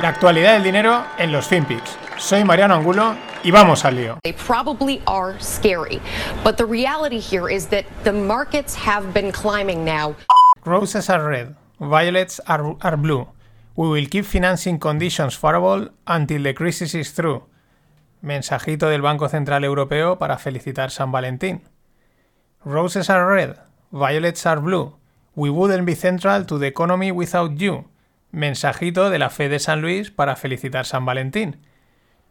La 0.00 0.10
actualidad 0.10 0.52
del 0.52 0.62
dinero 0.62 1.04
en 1.18 1.32
los 1.32 1.48
FinPix. 1.48 1.98
Soy 2.18 2.44
Mariano 2.44 2.74
Angulo 2.74 3.16
y 3.42 3.50
vamos 3.50 3.84
al 3.84 3.96
lío. 3.96 4.18
They 4.22 4.32
probably 4.32 5.02
are 5.06 5.36
scary, 5.40 6.00
but 6.44 6.56
the 6.56 6.64
reality 6.64 7.18
here 7.18 7.52
is 7.52 7.66
that 7.70 7.84
the 8.04 8.12
markets 8.12 8.76
have 8.76 9.12
been 9.12 9.32
climbing 9.32 9.84
now. 9.84 10.14
Roses 10.64 11.10
are 11.10 11.28
red, 11.28 11.56
violets 11.80 12.40
are, 12.46 12.76
are 12.80 12.96
blue. 12.96 13.26
We 13.74 13.88
will 13.88 14.08
keep 14.08 14.24
financing 14.24 14.78
conditions 14.78 15.36
favorable 15.36 15.88
until 16.06 16.44
the 16.44 16.54
crisis 16.54 16.94
is 16.94 17.12
through. 17.12 17.42
Mensajito 18.22 18.88
del 18.88 19.02
Banco 19.02 19.28
Central 19.28 19.64
Europeo 19.64 20.16
para 20.16 20.38
felicitar 20.38 20.92
San 20.92 21.10
Valentín. 21.10 21.62
Roses 22.64 23.10
are 23.10 23.26
red, 23.26 23.56
violets 23.90 24.46
are 24.46 24.60
blue. 24.60 24.94
We 25.34 25.50
wouldn't 25.50 25.86
be 25.86 25.96
central 25.96 26.44
to 26.44 26.58
the 26.58 26.66
economy 26.66 27.10
without 27.10 27.58
you. 27.58 27.84
Mensajito 28.30 29.10
de 29.10 29.18
la 29.18 29.30
fe 29.30 29.48
de 29.48 29.58
San 29.58 29.80
Luis 29.80 30.10
para 30.10 30.36
felicitar 30.36 30.84
San 30.86 31.04
Valentín. 31.04 31.60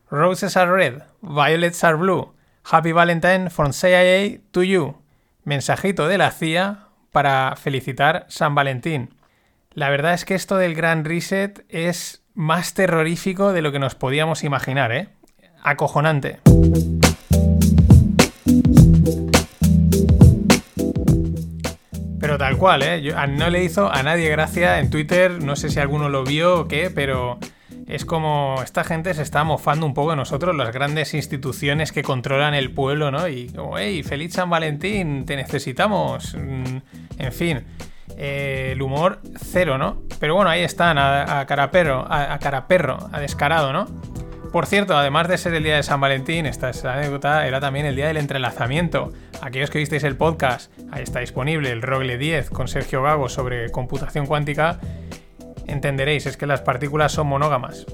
Roses 0.09 0.55
are 0.55 0.71
red, 0.71 1.03
violets 1.21 1.83
are 1.83 1.97
blue. 1.97 2.33
Happy 2.63 2.91
Valentine 2.91 3.49
from 3.49 3.73
CIA 3.73 4.39
to 4.51 4.63
you. 4.63 4.97
Mensajito 5.43 6.07
de 6.07 6.17
la 6.17 6.31
CIA 6.31 6.87
para 7.11 7.55
felicitar 7.55 8.25
San 8.29 8.55
Valentín. 8.55 9.15
La 9.71 9.89
verdad 9.89 10.13
es 10.13 10.25
que 10.25 10.35
esto 10.35 10.57
del 10.57 10.75
Gran 10.75 11.05
Reset 11.05 11.65
es 11.69 12.23
más 12.33 12.73
terrorífico 12.73 13.53
de 13.53 13.61
lo 13.61 13.71
que 13.71 13.79
nos 13.79 13.95
podíamos 13.95 14.43
imaginar, 14.43 14.91
¿eh? 14.91 15.09
Acojonante. 15.63 16.39
Tal 22.37 22.57
cual, 22.57 22.83
¿eh? 22.83 23.13
No 23.29 23.49
le 23.49 23.63
hizo 23.63 23.91
a 23.91 24.03
nadie 24.03 24.29
gracia 24.29 24.79
en 24.79 24.89
Twitter, 24.89 25.43
no 25.43 25.55
sé 25.55 25.69
si 25.69 25.79
alguno 25.79 26.09
lo 26.09 26.23
vio 26.23 26.61
o 26.61 26.67
qué, 26.67 26.91
pero 26.93 27.39
es 27.87 28.05
como 28.05 28.61
esta 28.63 28.83
gente 28.83 29.13
se 29.13 29.21
está 29.21 29.43
mofando 29.43 29.85
un 29.85 29.93
poco 29.93 30.11
de 30.11 30.17
nosotros, 30.17 30.55
las 30.55 30.73
grandes 30.73 31.13
instituciones 31.13 31.91
que 31.91 32.03
controlan 32.03 32.53
el 32.53 32.71
pueblo, 32.71 33.11
¿no? 33.11 33.27
Y 33.27 33.47
como, 33.49 33.77
hey, 33.77 34.03
feliz 34.03 34.33
San 34.33 34.49
Valentín, 34.49 35.25
te 35.25 35.35
necesitamos. 35.35 36.35
Mm, 36.35 36.77
en 37.17 37.33
fin, 37.33 37.63
eh, 38.17 38.71
el 38.73 38.81
humor 38.81 39.19
cero, 39.41 39.77
¿no? 39.77 40.01
Pero 40.19 40.35
bueno, 40.35 40.49
ahí 40.49 40.61
están, 40.61 40.97
a, 40.97 41.39
a 41.39 41.45
cara 41.45 41.71
perro, 41.71 42.05
a, 42.09 42.33
a 42.33 42.39
cara 42.39 42.67
perro, 42.67 43.09
a 43.11 43.19
descarado, 43.19 43.73
¿no? 43.73 43.87
Por 44.57 44.65
cierto, 44.65 44.97
además 44.97 45.27
de 45.27 45.37
ser 45.37 45.53
el 45.53 45.61
día 45.61 45.75
de 45.75 45.83
San 45.83 46.01
Valentín, 46.01 46.47
esta 46.47 46.71
anécdota, 46.91 47.45
era 47.45 47.59
también 47.59 47.85
el 47.85 47.95
día 47.95 48.07
del 48.07 48.17
entrelazamiento. 48.17 49.13
Aquellos 49.39 49.69
que 49.69 49.77
visteis 49.77 50.03
el 50.03 50.17
podcast, 50.17 50.71
ahí 50.91 51.03
está 51.03 51.19
disponible 51.19 51.69
el 51.69 51.83
Rogle 51.83 52.17
10 52.17 52.49
con 52.49 52.67
Sergio 52.67 53.03
Gago 53.03 53.29
sobre 53.29 53.69
computación 53.69 54.25
cuántica, 54.25 54.79
entenderéis, 55.67 56.25
es 56.25 56.37
que 56.37 56.47
las 56.47 56.61
partículas 56.61 57.11
son 57.11 57.27
monógamas. 57.27 57.85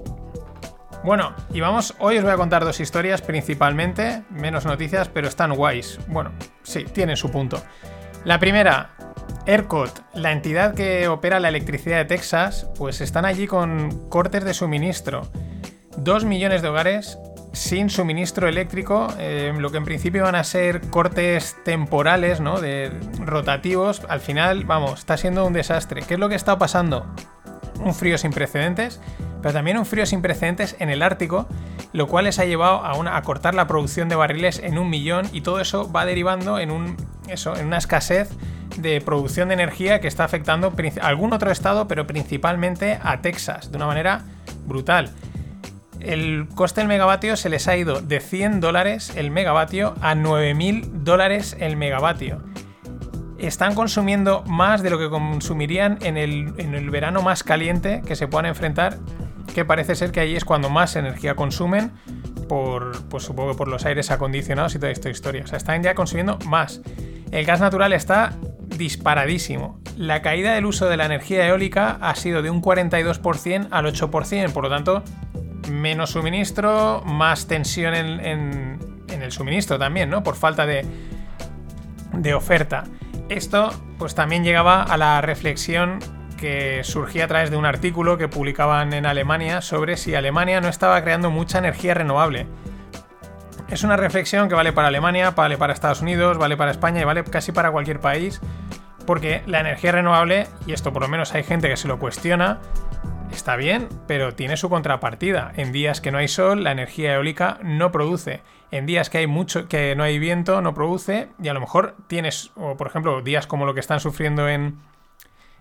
Bueno, 1.04 1.36
y 1.54 1.60
vamos, 1.60 1.96
hoy 2.00 2.20
os 2.20 2.24
voy 2.24 2.32
a 2.32 2.38
contar 2.38 2.64
dos 2.64 2.80
historias 2.80 3.22
principalmente, 3.22 4.24
menos 4.30 4.64
noticias, 4.64 5.10
pero 5.10 5.28
están 5.28 5.56
guays. 5.56 6.00
Bueno, 6.08 6.32
sí, 6.62 6.86
tienen 6.86 7.18
su 7.18 7.30
punto. 7.30 7.62
La 8.24 8.40
primera, 8.40 8.92
ERCOT, 9.46 10.00
la 10.14 10.32
entidad 10.32 10.76
que 10.76 11.10
opera 11.10 11.42
la 11.42 11.50
electricidad 11.50 11.98
de 11.98 12.06
Texas, 12.06 12.70
pues 12.78 13.02
están 13.02 13.26
allí 13.26 13.48
con 13.48 14.08
cortes 14.08 14.46
de 14.46 14.54
suministro. 14.54 15.30
Dos 15.98 16.26
millones 16.26 16.62
de 16.62 16.70
hogares 16.70 17.20
sin 17.54 17.92
suministro 17.92 18.48
eléctrico, 18.48 19.08
eh, 19.20 19.54
lo 19.56 19.70
que 19.70 19.78
en 19.78 19.86
principio 19.86 20.24
van 20.24 20.36
a 20.36 20.44
ser 20.44 20.82
cortes 20.90 21.56
temporales, 21.64 22.42
¿no? 22.42 22.60
De 22.60 22.92
rotativos. 23.20 24.02
Al 24.10 24.20
final, 24.20 24.66
vamos, 24.66 25.00
está 25.00 25.18
siendo 25.18 25.46
un 25.46 25.54
desastre. 25.54 26.02
¿Qué 26.02 26.16
es 26.16 26.20
lo 26.20 26.30
que 26.30 26.36
está 26.36 26.58
pasando? 26.58 27.06
Un 27.80 27.94
frío 27.94 28.18
sin 28.18 28.32
precedentes, 28.32 29.00
pero 29.42 29.54
también 29.54 29.78
un 29.78 29.86
frío 29.86 30.06
sin 30.08 30.24
precedentes 30.24 30.76
en 30.80 30.90
el 30.90 31.04
Ártico, 31.04 31.48
lo 31.92 32.08
cual 32.08 32.26
les 32.26 32.40
ha 32.40 32.46
llevado 32.46 32.84
a, 32.84 32.96
una, 32.96 33.18
a 33.18 33.22
cortar 33.22 33.54
la 33.54 33.68
producción 33.68 34.10
de 34.10 34.16
barriles 34.16 34.60
en 34.60 34.80
un 34.80 34.90
millón 34.90 35.28
y 35.32 35.42
todo 35.42 35.60
eso 35.60 35.92
va 35.92 36.06
derivando 36.06 36.58
en 36.58 36.72
un, 36.72 36.98
eso, 37.28 37.56
en 37.56 37.68
una 37.68 37.78
escasez 37.78 38.30
de 38.78 39.00
producción 39.02 39.50
de 39.50 39.54
energía 39.54 40.02
que 40.02 40.08
está 40.08 40.24
afectando 40.24 40.74
a 41.02 41.08
algún 41.08 41.34
otro 41.34 41.52
estado, 41.52 41.88
pero 41.88 42.08
principalmente 42.08 42.98
a 43.04 43.22
Texas, 43.22 43.72
de 43.72 43.78
una 43.78 43.86
manera 43.86 44.24
brutal 44.66 45.12
el 46.00 46.48
coste 46.56 46.82
del 46.82 46.88
megavatio 46.88 47.36
se 47.36 47.50
les 47.50 47.68
ha 47.68 47.78
ido 47.78 48.02
de 48.02 48.20
100 48.20 48.60
dólares 48.60 49.14
el 49.16 49.32
megavatio 49.32 49.96
a 50.02 50.16
9.000 50.16 50.90
dólares 51.04 51.56
el 51.60 51.78
megavatio. 51.78 52.42
Están 53.38 53.76
consumiendo 53.76 54.44
más 54.48 54.84
de 54.84 54.90
lo 54.90 54.98
que 54.98 55.10
consumirían 55.10 55.98
en 56.02 56.18
el, 56.18 56.54
en 56.58 56.76
el 56.76 56.90
verano 56.90 57.22
más 57.22 57.44
caliente 57.44 58.02
que 58.06 58.16
se 58.16 58.28
puedan 58.28 58.46
enfrentar, 58.46 58.98
que 59.54 59.66
parece 59.66 59.96
ser 59.96 60.12
que 60.12 60.22
ahí 60.22 60.36
es 60.36 60.46
cuando 60.46 60.70
más 60.70 60.96
energía 60.96 61.36
consumen, 61.36 61.92
por, 62.48 63.04
pues 63.10 63.24
supongo 63.24 63.52
que 63.52 63.58
por 63.58 63.68
los 63.68 63.86
aires 63.86 64.12
acondicionados 64.12 64.76
y 64.76 64.80
toda 64.80 64.92
esta 64.92 65.10
historia. 65.10 65.44
O 65.44 65.48
sea, 65.48 65.58
están 65.58 65.84
ya 65.84 65.94
consumiendo 65.96 66.40
más. 66.46 66.82
El 67.32 67.46
gas 67.46 67.60
natural 67.60 67.94
está 67.94 68.34
disparadísimo. 68.78 69.80
La 69.98 70.22
caída 70.22 70.54
del 70.54 70.66
uso 70.66 70.88
de 70.88 70.98
la 70.98 71.06
energía 71.06 71.48
eólica 71.48 71.98
ha 72.02 72.16
sido 72.16 72.42
de 72.42 72.50
un 72.50 72.62
42% 72.62 73.68
al 73.72 73.86
8%, 73.86 74.52
por 74.52 74.64
lo 74.64 74.70
tanto, 74.70 75.04
menos 75.70 76.12
suministro, 76.12 77.02
más 77.06 77.48
tensión 77.48 77.94
en, 77.94 78.80
el 79.08 79.32
suministro 79.32 79.80
también, 79.80 80.10
¿no? 80.10 80.24
Por 80.24 80.36
falta 80.36 80.66
de, 80.66 80.86
de 82.14 82.34
oferta. 82.34 82.84
Esto 83.30 83.72
pues 83.98 84.16
también 84.16 84.44
llegaba 84.44 84.84
a 84.84 84.98
la 84.98 85.22
reflexión 85.22 86.00
que 86.38 86.84
surgía 86.84 87.26
a 87.26 87.28
través 87.28 87.52
de 87.52 87.58
un 87.58 87.66
artículo 87.66 88.18
que 88.18 88.28
publicaban 88.28 88.92
en 88.92 89.06
Alemania 89.06 89.62
sobre 89.62 89.96
si 89.96 90.14
Alemania 90.14 90.60
no 90.60 90.68
estaba 90.68 91.02
creando 91.02 91.32
mucha 91.32 91.60
energía 91.60 91.94
renovable. 91.94 92.48
Es 93.70 93.84
una 93.84 93.96
reflexión 93.96 94.50
que 94.50 94.56
vale 94.56 94.74
para 94.74 94.90
Alemania, 94.90 95.32
vale 95.32 95.58
para 95.58 95.74
Estados 95.74 96.02
Unidos, 96.02 96.38
vale 96.38 96.58
para 96.58 96.72
España 96.72 97.02
y 97.02 97.06
vale 97.06 97.24
casi 97.24 97.54
para 97.54 97.72
cualquier 97.72 98.02
país, 98.02 98.42
porque 99.08 99.42
la 99.48 99.62
energía 99.62 99.94
renovable, 99.94 100.48
y 100.68 100.74
esto 100.74 100.92
por 100.92 101.02
lo 101.02 101.08
menos 101.08 101.34
hay 101.34 101.44
gente 101.44 101.70
que 101.70 101.78
se 101.78 101.88
lo 101.88 101.98
cuestiona, 101.98 102.60
está 103.34 103.56
bien, 103.56 103.90
pero 104.08 104.36
tiene 104.36 104.58
su 104.58 104.70
contrapartida. 104.70 105.52
En 105.56 105.72
días 105.72 106.02
que 106.02 106.12
no 106.12 106.18
hay 106.18 106.28
sol, 106.28 106.64
la 106.64 106.72
energía 106.72 107.16
eólica 107.16 107.60
no 107.64 107.92
produce. 107.92 108.42
En 108.72 108.86
días 108.86 109.10
que 109.10 109.20
hay 109.20 109.28
mucho, 109.28 109.68
que 109.68 109.96
no 109.96 110.04
hay 110.04 110.20
viento, 110.20 110.62
no 110.62 110.74
produce. 110.74 111.30
Y 111.42 111.48
a 111.48 111.54
lo 111.54 111.60
mejor 111.60 111.96
tienes, 112.08 112.52
o 112.56 112.78
por 112.78 112.88
ejemplo, 112.88 113.22
días 113.22 113.48
como 113.48 113.66
lo 113.66 113.74
que 113.74 113.80
están 113.80 114.00
sufriendo 114.00 114.48
en, 114.48 114.80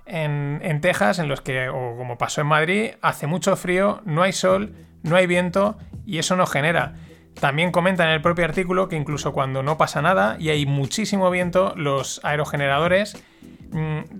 en, 0.06 0.60
en 0.62 0.80
Texas, 0.80 1.18
en 1.18 1.28
los 1.28 1.40
que, 1.40 1.68
o 1.68 1.96
como 1.96 2.18
pasó 2.18 2.40
en 2.40 2.46
Madrid, 2.46 2.92
hace 3.02 3.26
mucho 3.26 3.56
frío, 3.56 4.00
no 4.04 4.22
hay 4.22 4.32
sol, 4.32 4.74
no 5.02 5.16
hay 5.16 5.26
viento, 5.26 5.76
y 6.06 6.18
eso 6.18 6.36
no 6.36 6.46
genera. 6.46 6.94
También 7.40 7.72
comenta 7.72 8.04
en 8.04 8.10
el 8.10 8.22
propio 8.22 8.44
artículo 8.44 8.88
que 8.88 8.96
incluso 8.96 9.32
cuando 9.32 9.62
no 9.62 9.78
pasa 9.78 10.02
nada 10.02 10.36
y 10.38 10.50
hay 10.50 10.66
muchísimo 10.66 11.30
viento, 11.30 11.72
los 11.76 12.20
aerogeneradores 12.24 13.22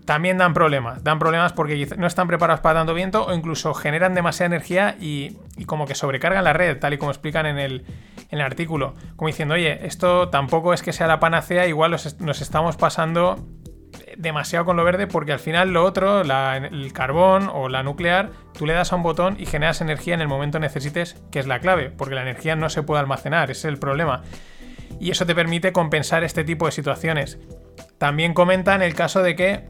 también 0.05 0.39
dan 0.39 0.55
problemas. 0.55 1.05
Dan 1.05 1.19
problemas 1.19 1.53
porque 1.53 1.89
no 1.97 2.07
están 2.07 2.27
preparados 2.27 2.61
para 2.61 2.81
tanto 2.81 2.95
viento 2.95 3.27
o 3.27 3.35
incluso 3.35 3.75
generan 3.75 4.15
demasiada 4.15 4.55
energía 4.55 4.97
y, 5.01 5.37
como 5.67 5.87
que 5.87 5.95
sobrecargan 5.95 6.45
la 6.45 6.53
red, 6.53 6.79
tal 6.79 6.95
y 6.95 6.99
como 6.99 7.11
explican 7.11 7.47
en 7.47 7.59
el, 7.59 7.85
artículo. 8.41 8.95
Como 9.17 9.29
diciendo, 9.29 9.55
oye, 9.55 9.87
esto 9.87 10.29
tampoco 10.29 10.73
es 10.73 10.83
que 10.83 10.93
sea 10.93 11.07
la 11.07 11.21
panacea, 11.21 11.67
igual 11.67 11.91
nos 11.91 12.41
estamos 12.41 12.77
pasando 12.77 13.37
demasiado 14.17 14.65
con 14.65 14.77
lo 14.77 14.85
verde 14.85 15.07
porque 15.07 15.33
al 15.33 15.39
final 15.39 15.71
lo 15.73 15.85
otro, 15.85 16.23
el 16.23 16.93
carbón 16.93 17.51
o 17.53 17.69
la 17.69 17.83
nuclear, 17.83 18.31
tú 18.57 18.67
le 18.67 18.73
das 18.73 18.93
a 18.93 18.97
un 18.97 19.03
botón 19.03 19.37
y 19.39 19.47
generas 19.47 19.81
energía 19.81 20.15
en 20.15 20.21
el 20.21 20.29
momento 20.29 20.59
que 20.59 20.63
necesites, 20.63 21.21
que 21.31 21.39
es 21.39 21.47
la 21.47 21.61
clave, 21.61 21.91
porque 21.91 22.15
la 22.15 22.23
energía 22.23 22.57
no 22.57 22.69
se 22.71 22.83
puede 22.83 23.01
almacenar, 23.01 23.51
ese 23.51 23.69
es 23.69 23.73
el 23.73 23.79
problema. 23.79 24.23
Y 25.01 25.11
eso 25.11 25.27
te 25.27 25.35
permite 25.35 25.73
compensar 25.73 26.25
este 26.25 26.45
tipo 26.45 26.67
de 26.67 26.73
situaciones. 26.73 27.39
También 27.99 28.35
comentan 28.35 28.83
el 28.83 28.95
caso 28.95 29.23
de 29.23 29.37
que, 29.37 29.65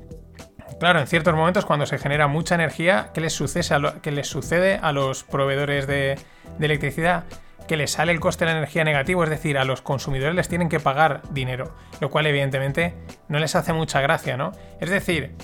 claro, 0.81 1.01
en 1.01 1.07
ciertos 1.07 1.35
momentos 1.35 1.65
cuando 1.67 1.87
se 1.87 1.99
genera 1.99 2.29
mucha 2.29 2.55
energía, 2.55 3.11
¿qué 3.13 3.21
les 3.21 3.35
sucede 3.35 4.79
a, 4.83 4.93
los 4.93 5.25
proveedores 5.25 5.87
de, 5.87 6.19
electricidad? 6.61 7.25
que 7.69 7.77
les 7.77 7.93
sale 7.93 8.11
el 8.11 8.19
coste 8.19 8.45
de 8.45 8.51
la 8.51 8.59
energía 8.59 8.83
negativo, 8.83 9.23
es 9.23 9.31
decir, 9.31 9.57
a 9.57 9.65
los 9.65 9.83
consumidores 9.83 10.35
les 10.35 10.49
tienen 10.49 10.69
que 10.69 10.81
pagar 10.81 11.23
dinero, 11.31 11.75
lo 12.01 12.11
cual 12.11 12.27
evidentemente 12.27 12.95
no 13.29 13.39
les 13.39 13.55
hace 13.55 13.73
mucha 13.73 14.01
gracia, 14.01 14.37
¿no? 14.37 14.51
Es 14.81 14.91
decir, 14.91 15.37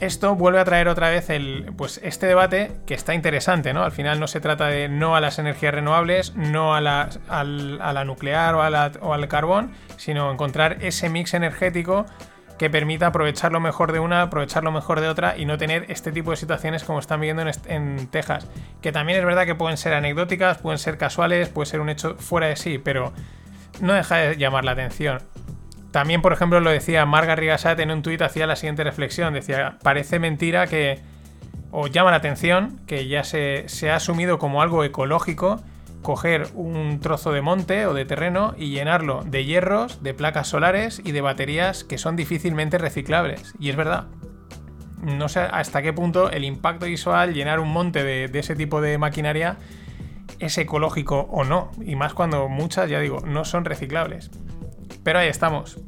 esto 0.00 0.34
vuelve 0.34 0.60
a 0.60 0.64
traer 0.64 0.88
otra 0.88 1.08
vez 1.08 1.30
el, 1.30 1.72
pues 1.76 2.00
este 2.02 2.26
debate 2.26 2.72
que 2.86 2.94
está 2.94 3.14
interesante, 3.14 3.72
¿no? 3.72 3.84
Al 3.84 3.92
final 3.92 4.20
no 4.20 4.26
se 4.26 4.40
trata 4.40 4.66
de 4.66 4.88
no 4.88 5.16
a 5.16 5.20
las 5.20 5.38
energías 5.38 5.74
renovables, 5.74 6.34
no 6.34 6.74
a 6.74 6.80
la, 6.80 7.08
a 7.28 7.44
la 7.44 8.04
nuclear 8.04 8.54
o, 8.54 8.62
al 9.12 9.28
carbón, 9.28 9.72
sino 9.96 10.30
encontrar 10.30 10.78
ese 10.80 11.08
mix 11.08 11.34
energético 11.34 12.06
que 12.58 12.70
permita 12.70 13.08
aprovechar 13.08 13.52
lo 13.52 13.60
mejor 13.60 13.92
de 13.92 13.98
una, 13.98 14.22
aprovechar 14.22 14.62
lo 14.62 14.70
mejor 14.70 15.00
de 15.00 15.08
otra 15.08 15.36
y 15.36 15.44
no 15.44 15.58
tener 15.58 15.86
este 15.88 16.12
tipo 16.12 16.30
de 16.30 16.36
situaciones 16.36 16.84
como 16.84 17.00
están 17.00 17.20
viviendo 17.20 17.44
en, 17.66 18.06
Texas. 18.08 18.46
Que 18.80 18.92
también 18.92 19.18
es 19.18 19.24
verdad 19.24 19.44
que 19.44 19.54
pueden 19.54 19.76
ser 19.76 19.92
anecdóticas, 19.94 20.58
pueden 20.58 20.78
ser 20.78 20.96
casuales, 20.96 21.48
puede 21.48 21.66
ser 21.66 21.80
un 21.80 21.88
hecho 21.88 22.16
fuera 22.16 22.46
de 22.46 22.56
sí, 22.56 22.78
pero 22.78 23.12
no 23.80 23.92
deja 23.92 24.16
de 24.16 24.36
llamar 24.36 24.64
la 24.64 24.72
atención. 24.72 25.18
También, 25.94 26.22
por 26.22 26.32
ejemplo, 26.32 26.58
lo 26.58 26.70
decía 26.70 27.06
Marga 27.06 27.36
Rigasat 27.36 27.78
en 27.78 27.92
un 27.92 28.02
tuit, 28.02 28.20
hacía 28.20 28.48
la 28.48 28.56
siguiente 28.56 28.82
reflexión, 28.82 29.32
decía, 29.32 29.78
parece 29.80 30.18
mentira 30.18 30.66
que 30.66 30.98
o 31.70 31.86
llama 31.86 32.10
la 32.10 32.16
atención 32.16 32.80
que 32.88 33.06
ya 33.06 33.22
se, 33.22 33.68
se 33.68 33.92
ha 33.92 33.94
asumido 33.94 34.40
como 34.40 34.60
algo 34.60 34.82
ecológico 34.82 35.62
coger 36.02 36.48
un 36.54 36.98
trozo 36.98 37.30
de 37.30 37.42
monte 37.42 37.86
o 37.86 37.94
de 37.94 38.04
terreno 38.04 38.56
y 38.58 38.70
llenarlo 38.70 39.22
de 39.22 39.44
hierros, 39.44 40.02
de 40.02 40.14
placas 40.14 40.48
solares 40.48 41.00
y 41.04 41.12
de 41.12 41.20
baterías 41.20 41.84
que 41.84 41.96
son 41.96 42.16
difícilmente 42.16 42.76
reciclables. 42.76 43.54
Y 43.60 43.70
es 43.70 43.76
verdad. 43.76 44.08
No 45.00 45.28
sé 45.28 45.42
hasta 45.42 45.80
qué 45.80 45.92
punto 45.92 46.28
el 46.28 46.42
impacto 46.42 46.86
visual, 46.86 47.34
llenar 47.34 47.60
un 47.60 47.68
monte 47.68 48.02
de, 48.02 48.26
de 48.26 48.38
ese 48.40 48.56
tipo 48.56 48.80
de 48.80 48.98
maquinaria, 48.98 49.58
es 50.40 50.58
ecológico 50.58 51.28
o 51.30 51.44
no. 51.44 51.70
Y 51.80 51.94
más 51.94 52.14
cuando 52.14 52.48
muchas, 52.48 52.90
ya 52.90 52.98
digo, 52.98 53.20
no 53.24 53.44
son 53.44 53.64
reciclables. 53.64 54.32
Pero 55.04 55.20
ahí 55.20 55.28
estamos. 55.28 55.78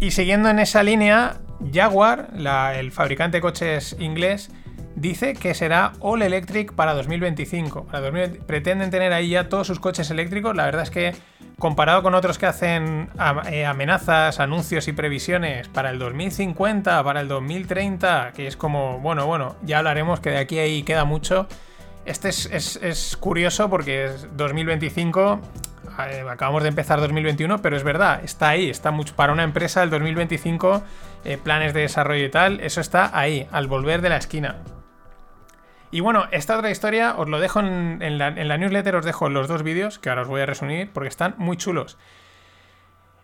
Y 0.00 0.12
siguiendo 0.12 0.48
en 0.48 0.58
esa 0.58 0.82
línea, 0.82 1.36
Jaguar, 1.72 2.30
el 2.74 2.90
fabricante 2.90 3.36
de 3.36 3.40
coches 3.42 3.94
inglés, 4.00 4.50
dice 4.96 5.34
que 5.34 5.54
será 5.54 5.92
all 6.00 6.22
electric 6.22 6.72
para 6.72 6.94
2025. 6.94 7.84
Para 7.84 8.00
2000 8.00 8.38
pretenden 8.46 8.90
tener 8.90 9.12
ahí 9.12 9.30
ya 9.30 9.48
todos 9.48 9.66
sus 9.66 9.78
coches 9.78 10.10
eléctricos. 10.10 10.56
La 10.56 10.64
verdad 10.64 10.82
es 10.82 10.90
que 10.90 11.14
comparado 11.58 12.02
con 12.02 12.14
otros 12.14 12.38
que 12.38 12.46
hacen 12.46 13.10
eh, 13.50 13.64
amenazas, 13.64 14.40
anuncios 14.40 14.88
y 14.88 14.92
previsiones 14.92 15.68
para 15.68 15.90
el 15.90 15.98
2050, 15.98 17.04
para 17.04 17.20
el 17.20 17.28
2030, 17.28 18.32
que 18.34 18.48
es 18.48 18.56
como, 18.56 18.98
bueno, 18.98 19.26
bueno, 19.26 19.56
ya 19.62 19.78
hablaremos 19.78 20.18
que 20.18 20.30
de 20.30 20.38
aquí 20.38 20.58
ahí 20.58 20.82
queda 20.82 21.04
mucho. 21.04 21.46
Este 22.04 22.28
es, 22.30 22.46
es- 22.46 22.76
es 22.82 23.16
curioso 23.16 23.70
porque 23.70 24.06
es 24.06 24.36
2025, 24.36 25.40
eh, 26.08 26.24
acabamos 26.28 26.62
de 26.62 26.68
empezar 26.70 27.00
2021, 27.00 27.62
pero 27.62 27.76
es 27.76 27.84
verdad, 27.84 28.22
está 28.24 28.48
ahí, 28.48 28.68
está 28.70 28.90
mucho 28.90 29.14
para 29.14 29.32
una 29.32 29.44
empresa 29.44 29.80
del 29.80 29.90
2025, 29.90 30.82
eh, 31.24 31.38
planes 31.42 31.74
de 31.74 31.80
desarrollo 31.82 32.24
y 32.24 32.30
tal, 32.30 32.60
eso 32.60 32.80
está 32.80 33.16
ahí, 33.16 33.46
al 33.52 33.68
volver 33.68 34.02
de 34.02 34.08
la 34.08 34.16
esquina. 34.16 34.56
Y 35.92 36.00
bueno, 36.00 36.24
esta 36.32 36.56
otra 36.56 36.70
historia 36.70 37.14
os 37.18 37.28
lo 37.28 37.38
dejo 37.38 37.60
en 37.60 38.18
la, 38.18 38.28
en 38.28 38.48
la 38.48 38.56
newsletter, 38.56 38.96
os 38.96 39.04
dejo 39.04 39.28
los 39.28 39.46
dos 39.46 39.62
vídeos, 39.62 39.98
que 39.98 40.08
ahora 40.08 40.22
os 40.22 40.28
voy 40.28 40.40
a 40.40 40.46
resumir 40.46 40.90
porque 40.92 41.08
están 41.10 41.34
muy 41.36 41.56
chulos. 41.58 41.98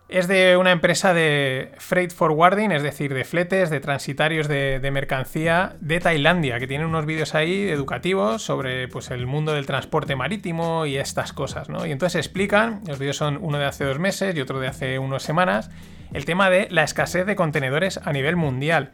Es 0.09 0.27
de 0.27 0.57
una 0.57 0.71
empresa 0.71 1.13
de 1.13 1.71
freight 1.77 2.11
forwarding, 2.11 2.71
es 2.71 2.81
decir, 2.81 3.13
de 3.13 3.23
fletes, 3.23 3.69
de 3.69 3.79
transitarios 3.79 4.47
de, 4.47 4.89
mercancía 4.91 5.75
de 5.81 5.99
Tailandia, 5.99 6.57
que 6.57 6.65
tiene 6.65 6.83
unos 6.83 7.05
vídeos 7.05 7.35
ahí 7.35 7.69
educativos 7.69 8.41
sobre 8.41 8.87
pues, 8.87 9.11
el 9.11 9.27
mundo 9.27 9.53
del 9.53 9.67
transporte 9.67 10.15
marítimo 10.15 10.87
y 10.87 10.97
estas 10.97 11.31
cosas, 11.31 11.69
¿no? 11.69 11.85
Y 11.85 11.91
entonces 11.91 12.25
explican, 12.25 12.81
los 12.87 12.97
vídeos 12.97 13.17
son 13.17 13.37
uno 13.39 13.59
de 13.59 13.65
hace 13.65 13.83
dos 13.83 13.99
meses 13.99 14.35
y 14.35 14.41
otro 14.41 14.59
de 14.59 14.67
hace 14.67 14.97
unas 14.97 15.21
semanas, 15.21 15.69
el 16.11 16.25
tema 16.25 16.49
de 16.49 16.67
la 16.71 16.83
escasez 16.83 17.27
de 17.27 17.35
contenedores 17.35 17.99
a 18.03 18.11
nivel 18.11 18.35
mundial. 18.35 18.93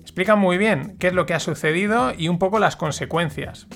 Explican 0.00 0.38
muy 0.38 0.56
bien 0.56 0.96
qué 0.98 1.08
es 1.08 1.12
lo 1.12 1.26
que 1.26 1.34
ha 1.34 1.40
sucedido 1.40 2.14
y 2.16 2.28
un 2.28 2.38
poco 2.38 2.58
las 2.58 2.74
consecuencias. 2.74 3.66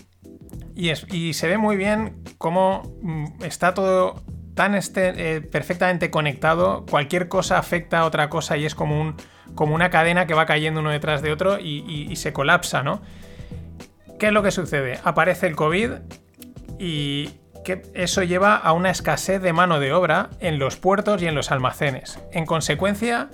Y 0.74 1.34
se 1.34 1.48
ve 1.48 1.58
muy 1.58 1.76
bien 1.76 2.16
cómo 2.38 2.96
mm, 3.02 3.44
está 3.44 3.74
todo 3.74 4.22
tan 4.54 4.74
este, 4.74 5.36
eh, 5.36 5.40
perfectamente 5.40 6.10
conectado. 6.10 6.84
Cualquier 6.88 7.28
cosa 7.28 7.58
afecta 7.58 8.00
a 8.00 8.04
otra 8.04 8.28
cosa 8.28 8.56
y 8.56 8.64
es 8.64 8.74
como, 8.74 9.00
un, 9.00 9.16
como 9.54 9.74
una 9.74 9.90
cadena 9.90 10.26
que 10.26 10.34
va 10.34 10.46
cayendo 10.46 10.80
uno 10.80 10.90
detrás 10.90 11.22
de 11.22 11.32
otro 11.32 11.58
y, 11.58 12.14
se 12.16 12.32
colapsa, 12.32 12.82
¿no? 12.82 13.02
¿Qué 14.18 14.26
es 14.28 14.32
lo 14.32 14.42
que 14.42 14.50
sucede? 14.50 15.00
Aparece 15.04 15.46
el 15.46 15.56
COVID 15.56 15.90
y 16.78 17.30
que 17.64 17.82
eso 17.94 18.22
lleva 18.22 18.56
a 18.56 18.72
una 18.72 18.90
escasez 18.90 19.40
de 19.40 19.52
mano 19.52 19.80
de 19.80 19.92
obra 19.92 20.30
en 20.40 20.58
los 20.58 20.76
puertos 20.76 21.22
y 21.22 21.26
en 21.26 21.34
los 21.34 21.50
almacenes. 21.50 22.18
En 22.32 22.44
consecuencia, 22.44 23.30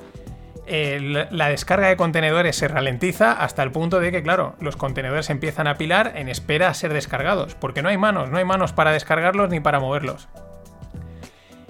la 0.69 1.49
descarga 1.49 1.89
de 1.89 1.97
contenedores 1.97 2.57
se 2.57 2.69
ralentiza 2.69 3.33
hasta 3.33 3.63
el 3.63 3.73
punto 3.73 4.01
de 4.01 4.13
que, 4.13 4.23
claro, 4.23 4.55
los 4.61 4.77
contenedores 4.77 5.31
empiezan 5.31 5.67
a 5.67 5.77
pilar 5.77 6.13
en 6.17 6.29
espera 6.29 6.69
a 6.69 6.75
ser 6.75 6.93
descargados, 6.93 7.55
porque 7.55 7.83
no 7.83 7.89
hay 7.89 7.97
manos, 7.97 8.31
no 8.31 8.39
hay 8.39 8.45
manos 8.45 8.73
para 8.73 8.93
descargarlos 8.93 9.49
ni 9.49 9.61
para 9.61 9.81
moverlos. 9.81 10.29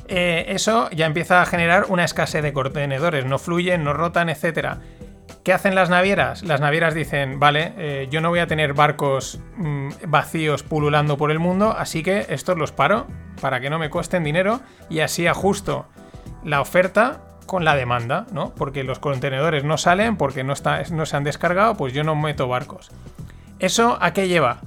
Eh, 0.09 0.47
eso 0.49 0.89
ya 0.91 1.07
empieza 1.07 1.43
a 1.43 1.47
generar 1.47 1.87
una 1.89 2.05
escasez 2.05 2.43
de 2.43 2.55
contenedores, 2.55 3.27
no 3.27 3.39
fluyen, 3.39 3.85
no 3.85 3.93
rotan, 3.93 4.31
etc. 4.31 4.79
¿Qué 5.45 5.53
hacen 5.53 5.75
las 5.75 5.91
navieras? 5.91 6.43
Las 6.43 6.61
navieras 6.61 6.95
dicen, 6.95 7.39
vale, 7.39 7.75
eh, 7.77 8.09
yo 8.11 8.23
no 8.23 8.31
voy 8.31 8.39
a 8.39 8.47
tener 8.47 8.73
barcos 8.73 9.39
mm, 9.57 9.91
vacíos 10.07 10.63
pululando 10.63 11.19
por 11.19 11.31
el 11.31 11.39
mundo, 11.39 11.75
así 11.79 12.03
que 12.03 12.27
estos 12.31 12.57
los 12.57 12.73
paro 12.73 13.07
para 13.41 13.61
que 13.61 13.71
no 13.71 13.79
me 13.79 13.91
cuesten 13.91 14.25
dinero 14.25 14.61
y 14.89 15.01
así 15.01 15.27
ajusto 15.27 15.87
la 16.43 16.61
oferta 16.63 17.21
con 17.47 17.65
la 17.65 17.77
demanda, 17.77 18.27
¿no? 18.33 18.55
Porque 18.55 18.85
los 18.85 18.99
contenedores 18.99 19.65
no 19.65 19.79
salen, 19.79 20.17
porque 20.17 20.45
no, 20.45 20.55
no 20.91 21.07
se 21.07 21.17
han 21.17 21.25
descargado, 21.25 21.77
pues 21.77 21.93
yo 21.93 22.05
no 22.05 22.15
meto 22.15 22.49
barcos. 22.49 22.91
¿Eso 23.59 23.99
a 24.01 24.13
qué 24.13 24.29
lleva? 24.29 24.61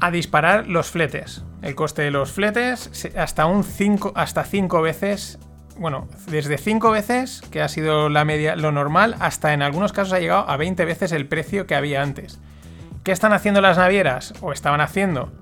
A 0.00 0.10
disparar 0.10 0.66
los 0.66 0.90
fletes. 0.90 1.44
El 1.62 1.74
coste 1.74 2.02
de 2.02 2.10
los 2.10 2.32
fletes 2.32 2.90
hasta 3.16 3.46
un 3.46 3.64
5 3.64 4.12
hasta 4.14 4.44
5 4.44 4.82
veces, 4.82 5.38
bueno, 5.78 6.08
desde 6.26 6.58
5 6.58 6.90
veces, 6.90 7.40
que 7.50 7.62
ha 7.62 7.68
sido 7.68 8.08
la 8.08 8.24
media 8.24 8.56
lo 8.56 8.72
normal, 8.72 9.16
hasta 9.20 9.54
en 9.54 9.62
algunos 9.62 9.92
casos 9.92 10.12
ha 10.12 10.18
llegado 10.18 10.48
a 10.48 10.56
20 10.56 10.84
veces 10.84 11.12
el 11.12 11.26
precio 11.26 11.66
que 11.66 11.74
había 11.74 12.02
antes. 12.02 12.40
¿Qué 13.04 13.12
están 13.12 13.32
haciendo 13.32 13.60
las 13.60 13.78
navieras? 13.78 14.34
O 14.40 14.52
estaban 14.52 14.80
haciendo 14.80 15.32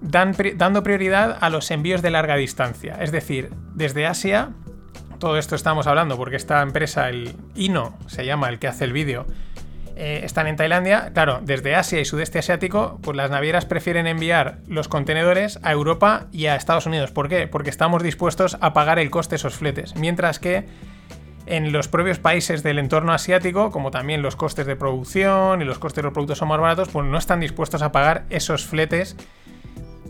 dan 0.00 0.34
dando 0.56 0.82
prioridad 0.82 1.38
a 1.40 1.50
los 1.50 1.70
envíos 1.70 2.02
de 2.02 2.10
larga 2.10 2.36
distancia. 2.36 2.96
Es 3.00 3.12
decir, 3.12 3.50
desde 3.74 4.06
Asia, 4.06 4.50
todo 5.18 5.36
esto 5.38 5.54
estamos 5.54 5.86
hablando 5.86 6.16
porque 6.16 6.36
esta 6.36 6.62
empresa, 6.62 7.08
el 7.08 7.36
Ino, 7.54 7.98
se 8.06 8.24
llama 8.24 8.48
el 8.48 8.58
que 8.58 8.68
hace 8.68 8.84
el 8.84 8.92
vídeo, 8.92 9.26
eh, 10.02 10.24
están 10.24 10.46
en 10.46 10.56
Tailandia. 10.56 11.10
Claro, 11.12 11.40
desde 11.42 11.74
Asia 11.74 12.00
y 12.00 12.06
sudeste 12.06 12.38
asiático, 12.38 12.98
pues 13.02 13.18
las 13.18 13.30
navieras 13.30 13.66
prefieren 13.66 14.06
enviar 14.06 14.56
los 14.66 14.88
contenedores 14.88 15.60
a 15.62 15.72
Europa 15.72 16.28
y 16.32 16.46
a 16.46 16.56
Estados 16.56 16.86
Unidos. 16.86 17.10
¿Por 17.10 17.28
qué? 17.28 17.46
Porque 17.46 17.68
estamos 17.68 18.02
dispuestos 18.02 18.56
a 18.62 18.72
pagar 18.72 18.98
el 18.98 19.10
coste 19.10 19.32
de 19.32 19.36
esos 19.36 19.56
fletes. 19.56 19.96
Mientras 19.96 20.38
que 20.38 20.64
en 21.44 21.70
los 21.70 21.88
propios 21.88 22.18
países 22.18 22.62
del 22.62 22.78
entorno 22.78 23.12
asiático, 23.12 23.70
como 23.70 23.90
también 23.90 24.22
los 24.22 24.36
costes 24.36 24.64
de 24.64 24.74
producción 24.74 25.60
y 25.60 25.66
los 25.66 25.78
costes 25.78 25.96
de 25.96 26.04
los 26.04 26.14
productos 26.14 26.38
son 26.38 26.48
más 26.48 26.60
baratos, 26.60 26.88
pues 26.88 27.04
no 27.04 27.18
están 27.18 27.40
dispuestos 27.40 27.82
a 27.82 27.92
pagar 27.92 28.24
esos 28.30 28.64
fletes 28.64 29.18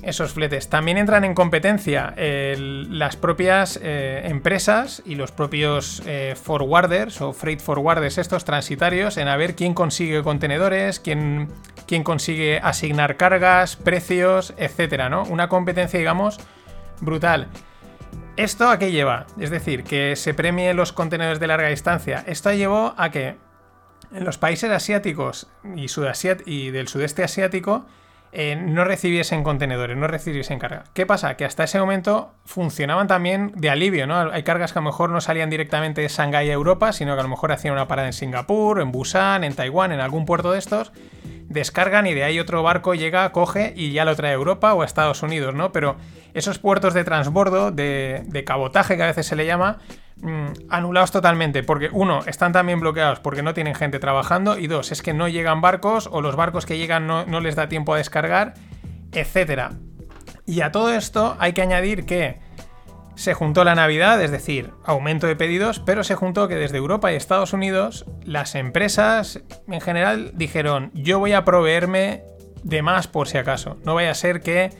esos 0.02 0.32
fletes. 0.32 0.68
También 0.68 0.98
entran 0.98 1.24
en 1.24 1.34
competencia 1.34 2.14
el- 2.16 2.98
las 2.98 3.16
propias 3.16 3.78
eh, 3.82 4.22
empresas 4.24 5.02
y 5.04 5.14
los 5.16 5.32
propios 5.32 6.02
eh, 6.06 6.34
forwarders 6.40 7.20
o 7.20 7.32
freight 7.32 7.60
forwarders, 7.60 8.16
estos 8.18 8.44
transitarios, 8.44 9.16
en 9.16 9.28
a 9.28 9.36
ver 9.36 9.56
quién 9.56 9.74
consigue 9.74 10.22
contenedores, 10.22 11.00
quién, 11.00 11.48
quién 11.86 12.02
consigue 12.04 12.60
asignar 12.62 13.16
cargas, 13.16 13.76
precios, 13.76 14.54
etcétera, 14.56 15.08
¿no? 15.08 15.24
Una 15.24 15.48
competencia, 15.48 15.98
digamos, 15.98 16.38
brutal. 17.00 17.48
¿Esto 18.36 18.70
a 18.70 18.78
qué 18.78 18.90
lleva? 18.92 19.26
Es 19.38 19.50
decir, 19.50 19.84
que 19.84 20.16
se 20.16 20.32
premie 20.32 20.72
los 20.72 20.92
contenedores 20.92 21.40
de 21.40 21.46
larga 21.46 21.68
distancia. 21.68 22.24
Esto 22.26 22.52
llevó 22.52 22.94
a 22.96 23.10
que 23.10 23.36
en 24.14 24.24
los 24.24 24.38
países 24.38 24.70
asiáticos 24.70 25.48
y, 25.76 25.86
y 26.46 26.70
del 26.70 26.88
sudeste 26.88 27.22
asiático 27.22 27.86
eh, 28.32 28.56
no 28.56 28.84
recibiesen 28.84 29.42
contenedores, 29.42 29.96
no 29.96 30.06
recibiesen 30.06 30.58
carga. 30.58 30.84
¿Qué 30.94 31.04
pasa? 31.04 31.36
Que 31.36 31.44
hasta 31.44 31.64
ese 31.64 31.80
momento 31.80 32.32
funcionaban 32.44 33.08
también 33.08 33.52
de 33.56 33.70
alivio, 33.70 34.06
¿no? 34.06 34.30
Hay 34.30 34.44
cargas 34.44 34.72
que 34.72 34.78
a 34.78 34.82
lo 34.82 34.86
mejor 34.86 35.10
no 35.10 35.20
salían 35.20 35.50
directamente 35.50 36.00
de 36.00 36.08
Shanghái 36.08 36.48
a 36.48 36.52
Europa, 36.52 36.92
sino 36.92 37.14
que 37.14 37.20
a 37.20 37.22
lo 37.24 37.28
mejor 37.28 37.50
hacían 37.50 37.74
una 37.74 37.88
parada 37.88 38.06
en 38.06 38.12
Singapur, 38.12 38.80
en 38.80 38.92
Busan, 38.92 39.42
en 39.42 39.54
Taiwán, 39.54 39.90
en 39.90 40.00
algún 40.00 40.26
puerto 40.26 40.52
de 40.52 40.58
estos, 40.60 40.92
descargan 41.50 42.06
y 42.06 42.14
de 42.14 42.22
ahí 42.22 42.38
otro 42.38 42.62
barco 42.62 42.94
llega, 42.94 43.30
coge 43.32 43.74
y 43.76 43.92
ya 43.92 44.04
lo 44.04 44.14
trae 44.16 44.30
a 44.30 44.34
Europa 44.34 44.72
o 44.72 44.82
a 44.82 44.84
Estados 44.86 45.22
Unidos, 45.22 45.52
¿no? 45.52 45.72
Pero 45.72 45.96
esos 46.32 46.60
puertos 46.60 46.94
de 46.94 47.02
transbordo, 47.04 47.72
de, 47.72 48.44
cabotaje 48.46 48.96
que 48.96 49.02
a 49.02 49.06
veces 49.06 49.26
se 49.26 49.34
le 49.34 49.44
llama, 49.44 49.78
mm, 50.22 50.70
anulados 50.70 51.10
totalmente, 51.10 51.64
porque 51.64 51.90
uno, 51.92 52.20
están 52.24 52.52
también 52.52 52.78
bloqueados 52.78 53.18
porque 53.18 53.42
no 53.42 53.52
tienen 53.52 53.74
gente 53.74 53.98
trabajando 53.98 54.56
y 54.56 54.68
dos, 54.68 54.92
es 54.92 55.02
que 55.02 55.12
no 55.12 55.28
llegan 55.28 55.60
barcos 55.60 56.08
o 56.10 56.22
los 56.22 56.36
barcos 56.36 56.66
que 56.66 56.78
llegan 56.78 57.08
no, 57.08 57.26
no 57.26 57.40
les 57.40 57.56
da 57.56 57.68
tiempo 57.68 57.94
a 57.94 57.98
descargar, 57.98 58.54
etcétera. 59.12 59.72
Y 60.46 60.60
a 60.60 60.70
todo 60.70 60.90
esto 60.90 61.36
hay 61.40 61.52
que 61.52 61.62
añadir 61.62 62.06
que 62.06 62.38
se 63.20 63.34
juntó 63.34 63.64
la 63.64 63.74
Navidad, 63.74 64.22
es 64.22 64.30
decir, 64.30 64.70
aumento 64.82 65.26
de 65.26 65.36
pedidos, 65.36 65.78
pero 65.78 66.04
se 66.04 66.14
juntó 66.14 66.48
que 66.48 66.54
desde 66.54 66.78
Europa 66.78 67.12
y 67.12 67.16
Estados 67.16 67.52
Unidos 67.52 68.06
las 68.24 68.54
empresas 68.54 69.42
en 69.68 69.82
general 69.82 70.32
dijeron 70.36 70.90
yo 70.94 71.18
voy 71.18 71.34
a 71.34 71.44
proveerme 71.44 72.22
de 72.62 72.80
más 72.80 73.08
por 73.08 73.28
si 73.28 73.36
acaso. 73.36 73.76
No 73.84 73.94
vaya 73.94 74.12
a 74.12 74.14
ser 74.14 74.40
que 74.40 74.70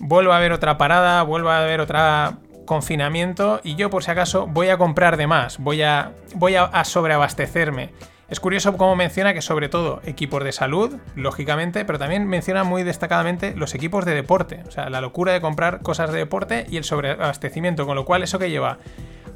vuelva 0.00 0.34
a 0.34 0.38
haber 0.38 0.50
otra 0.50 0.78
parada, 0.78 1.22
vuelva 1.22 1.58
a 1.58 1.62
haber 1.62 1.80
otra 1.80 2.38
confinamiento 2.66 3.60
y 3.62 3.76
yo 3.76 3.88
por 3.88 4.02
si 4.02 4.10
acaso 4.10 4.48
voy 4.48 4.70
a 4.70 4.78
comprar 4.78 5.16
de 5.16 5.28
más, 5.28 5.58
voy 5.58 5.82
a, 5.82 6.10
voy 6.34 6.56
a, 6.56 6.64
a 6.64 6.84
sobreabastecerme. 6.84 7.92
Es 8.28 8.40
curioso 8.40 8.76
cómo 8.76 8.96
menciona 8.96 9.34
que 9.34 9.42
sobre 9.42 9.68
todo 9.68 10.00
equipos 10.04 10.42
de 10.42 10.50
salud, 10.50 10.96
lógicamente, 11.14 11.84
pero 11.84 11.98
también 11.98 12.26
menciona 12.26 12.64
muy 12.64 12.82
destacadamente 12.82 13.54
los 13.54 13.74
equipos 13.76 14.04
de 14.04 14.14
deporte. 14.14 14.64
O 14.66 14.70
sea, 14.72 14.90
la 14.90 15.00
locura 15.00 15.32
de 15.32 15.40
comprar 15.40 15.80
cosas 15.82 16.10
de 16.10 16.18
deporte 16.18 16.66
y 16.68 16.76
el 16.76 16.82
sobreabastecimiento, 16.82 17.86
con 17.86 17.94
lo 17.94 18.04
cual 18.04 18.24
eso 18.24 18.40
que 18.40 18.50
lleva 18.50 18.78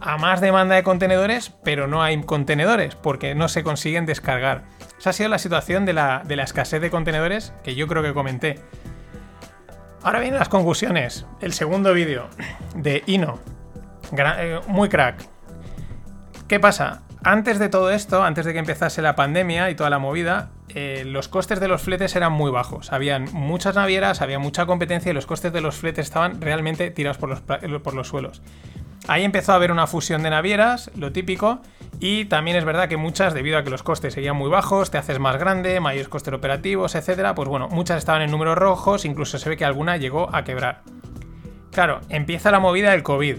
a 0.00 0.18
más 0.18 0.40
demanda 0.40 0.74
de 0.74 0.82
contenedores, 0.82 1.52
pero 1.62 1.86
no 1.86 2.02
hay 2.02 2.20
contenedores 2.22 2.96
porque 2.96 3.36
no 3.36 3.48
se 3.48 3.62
consiguen 3.62 4.06
descargar. 4.06 4.64
Esa 4.98 5.10
ha 5.10 5.12
sido 5.12 5.28
la 5.28 5.38
situación 5.38 5.86
de 5.86 5.92
la, 5.92 6.22
de 6.24 6.34
la 6.34 6.42
escasez 6.42 6.80
de 6.80 6.90
contenedores 6.90 7.52
que 7.62 7.76
yo 7.76 7.86
creo 7.86 8.02
que 8.02 8.12
comenté. 8.12 8.58
Ahora 10.02 10.18
vienen 10.18 10.38
las 10.38 10.48
conclusiones. 10.48 11.26
El 11.40 11.52
segundo 11.52 11.92
vídeo 11.92 12.28
de 12.74 13.04
Ino. 13.06 13.38
Eh, 14.16 14.60
muy 14.66 14.88
crack. 14.88 15.22
¿Qué 16.48 16.58
pasa? 16.58 17.02
Antes 17.22 17.58
de 17.58 17.68
todo 17.68 17.90
esto, 17.90 18.22
antes 18.22 18.46
de 18.46 18.54
que 18.54 18.58
empezase 18.58 19.02
la 19.02 19.14
pandemia 19.14 19.68
y 19.68 19.74
toda 19.74 19.90
la 19.90 19.98
movida, 19.98 20.48
eh, 20.70 21.04
los 21.06 21.28
costes 21.28 21.60
de 21.60 21.68
los 21.68 21.82
fletes 21.82 22.16
eran 22.16 22.32
muy 22.32 22.50
bajos. 22.50 22.92
Habían 22.92 23.26
muchas 23.32 23.74
navieras, 23.74 24.22
había 24.22 24.38
mucha 24.38 24.64
competencia 24.64 25.10
y 25.10 25.14
los 25.14 25.26
costes 25.26 25.52
de 25.52 25.60
los 25.60 25.76
fletes 25.76 26.06
estaban 26.06 26.40
realmente 26.40 26.90
tirados 26.90 27.18
por 27.18 27.28
los, 27.28 27.40
por 27.42 27.94
los 27.94 28.08
suelos. 28.08 28.40
Ahí 29.06 29.24
empezó 29.24 29.52
a 29.52 29.56
haber 29.56 29.70
una 29.70 29.86
fusión 29.86 30.22
de 30.22 30.30
navieras, 30.30 30.90
lo 30.96 31.12
típico, 31.12 31.60
y 31.98 32.24
también 32.24 32.56
es 32.56 32.64
verdad 32.64 32.88
que 32.88 32.96
muchas, 32.96 33.34
debido 33.34 33.58
a 33.58 33.64
que 33.64 33.70
los 33.70 33.82
costes 33.82 34.14
seguían 34.14 34.36
muy 34.36 34.48
bajos, 34.48 34.90
te 34.90 34.96
haces 34.96 35.18
más 35.18 35.36
grande, 35.36 35.78
mayores 35.80 36.08
costes 36.08 36.32
operativos, 36.32 36.94
etcétera, 36.94 37.34
pues 37.34 37.48
bueno, 37.48 37.68
muchas 37.68 37.98
estaban 37.98 38.22
en 38.22 38.30
números 38.30 38.56
rojos, 38.56 39.04
incluso 39.04 39.38
se 39.38 39.48
ve 39.48 39.58
que 39.58 39.66
alguna 39.66 39.98
llegó 39.98 40.34
a 40.34 40.44
quebrar. 40.44 40.82
Claro, 41.70 42.00
empieza 42.08 42.50
la 42.50 42.60
movida 42.60 42.92
del 42.92 43.02
COVID. 43.02 43.36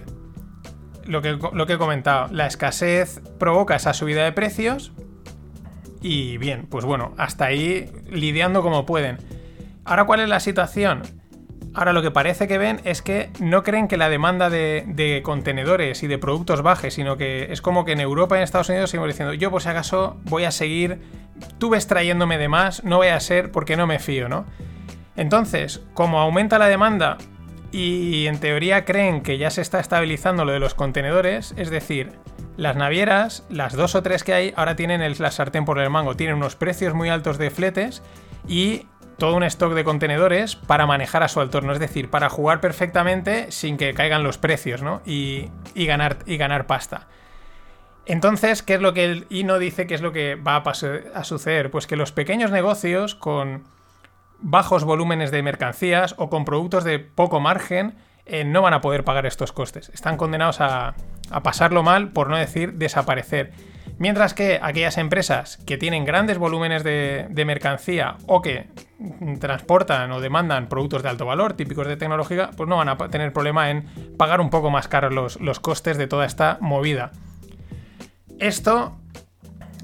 Lo 1.11 1.21
que, 1.21 1.73
he 1.73 1.77
comentado, 1.77 2.29
la 2.31 2.47
escasez 2.47 3.19
provoca 3.37 3.75
esa 3.75 3.93
subida 3.93 4.23
de 4.23 4.31
precios. 4.31 4.93
Y 6.01 6.37
bien, 6.37 6.67
pues 6.67 6.85
bueno, 6.85 7.13
hasta 7.17 7.45
ahí 7.45 7.91
lidiando 8.09 8.61
como 8.61 8.85
pueden. 8.85 9.17
Ahora, 9.83 10.05
¿cuál 10.05 10.21
es 10.21 10.29
la 10.29 10.39
situación? 10.39 11.01
Ahora 11.73 11.91
lo 11.91 12.01
que 12.01 12.11
parece 12.11 12.47
que 12.47 12.57
ven 12.57 12.79
es 12.85 13.01
que 13.01 13.29
no 13.41 13.61
creen 13.61 13.89
que 13.89 13.97
la 13.97 14.07
demanda 14.07 14.49
de, 14.49 15.21
contenedores 15.21 16.01
y 16.01 16.07
de 16.07 16.17
productos 16.17 16.61
baje, 16.61 16.91
sino 16.91 17.17
que 17.17 17.51
es 17.51 17.61
como 17.61 17.83
que 17.83 17.91
en 17.91 17.99
Europa 17.99 18.35
y 18.35 18.39
en 18.39 18.43
Estados 18.43 18.69
Unidos 18.69 18.89
seguimos 18.89 19.09
diciendo, 19.09 19.33
yo 19.33 19.51
por 19.51 19.61
si 19.61 19.67
acaso 19.67 20.17
voy 20.23 20.45
a 20.45 20.51
seguir, 20.51 21.01
tú 21.57 21.71
ves 21.71 21.87
trayéndome 21.87 22.37
de 22.37 22.47
más, 22.47 22.85
no 22.85 22.97
voy 22.97 23.09
a 23.09 23.19
ser 23.19 23.51
porque 23.51 23.75
no 23.75 23.85
me 23.85 23.99
fío, 23.99 24.29
¿no? 24.29 24.45
Entonces, 25.17 25.83
como 25.93 26.21
aumenta 26.21 26.57
la 26.57 26.67
demanda 26.67 27.17
y 27.71 28.27
en 28.27 28.39
teoría 28.39 28.85
creen 28.85 29.21
que 29.21 29.37
ya 29.37 29.49
se 29.49 29.61
está 29.61 29.79
estabilizando 29.79 30.45
lo 30.45 30.51
de 30.51 30.59
los 30.59 30.73
contenedores, 30.73 31.53
es 31.57 31.69
decir, 31.69 32.11
las 32.57 32.75
navieras, 32.75 33.45
las 33.49 33.73
dos 33.73 33.95
o 33.95 34.03
tres 34.03 34.23
que 34.23 34.33
hay, 34.33 34.53
ahora 34.55 34.75
tienen 34.75 35.01
el, 35.01 35.15
la 35.17 35.31
sartén 35.31 35.65
por 35.65 35.79
el 35.79 35.89
mango, 35.89 36.15
tienen 36.15 36.35
unos 36.35 36.55
precios 36.55 36.93
muy 36.93 37.09
altos 37.09 37.37
de 37.37 37.49
fletes 37.49 38.03
y 38.47 38.87
todo 39.17 39.35
un 39.35 39.43
stock 39.43 39.73
de 39.73 39.83
contenedores 39.83 40.55
para 40.55 40.85
manejar 40.85 41.23
a 41.23 41.27
su 41.27 41.41
entorno, 41.41 41.73
es 41.73 41.79
decir, 41.79 42.09
para 42.09 42.29
jugar 42.29 42.59
perfectamente 42.59 43.51
sin 43.51 43.77
que 43.77 43.93
caigan 43.93 44.23
los 44.23 44.37
precios, 44.37 44.81
¿no? 44.81 45.01
Y, 45.05 45.49
ganar, 45.75 46.17
y 46.25 46.37
ganar 46.37 46.65
pasta. 46.65 47.07
Entonces, 48.07 48.63
¿qué 48.63 48.73
es 48.73 48.81
lo 48.81 48.93
que 48.93 49.05
el 49.05 49.27
INO 49.29 49.59
dice 49.59 49.85
que 49.85 49.93
es 49.93 50.01
lo 50.01 50.11
que 50.11 50.35
va 50.35 50.57
a, 50.57 51.23
suceder? 51.23 51.69
Pues 51.69 51.85
que 51.85 51.95
los 51.95 52.11
pequeños 52.11 52.49
negocios 52.51 53.13
con 53.13 53.63
bajos 54.41 54.83
volúmenes 54.83 55.31
de 55.31 55.43
mercancías 55.43 56.15
o 56.17 56.29
con 56.29 56.45
productos 56.45 56.83
de 56.83 56.99
poco 56.99 57.39
margen 57.39 57.95
eh, 58.25 58.43
no 58.43 58.61
van 58.61 58.73
a 58.73 58.81
poder 58.81 59.03
pagar 59.03 59.25
estos 59.25 59.51
costes. 59.51 59.89
Están 59.89 60.17
condenados 60.17 60.61
a, 60.61 60.95
a 61.31 61.43
pasarlo 61.43 61.83
mal, 61.83 62.11
por 62.11 62.29
no 62.29 62.37
decir 62.37 62.73
desaparecer. 62.73 63.51
Mientras 63.97 64.33
que 64.33 64.59
aquellas 64.61 64.97
empresas 64.97 65.57
que 65.57 65.77
tienen 65.77 66.05
grandes 66.05 66.37
volúmenes 66.37 66.83
de, 66.83 67.43
mercancía 67.45 68.17
o 68.25 68.41
que 68.41 68.69
transportan 69.39 70.11
o 70.11 70.21
demandan 70.21 70.69
productos 70.69 71.03
de 71.03 71.09
alto 71.09 71.25
valor, 71.25 71.53
típicos 71.53 71.87
de 71.87 71.97
tecnología, 71.97 72.49
pues 72.55 72.67
no 72.67 72.77
van 72.77 72.89
a 72.89 72.97
tener 72.97 73.31
problema 73.33 73.69
en 73.69 73.85
pagar 74.17 74.41
un 74.41 74.49
poco 74.49 74.69
más 74.69 74.87
caros 74.87 75.39
los, 75.39 75.59
costes 75.59 75.97
de 75.97 76.07
toda 76.07 76.25
esta 76.25 76.57
movida. 76.61 77.11
Esto, 78.39 78.97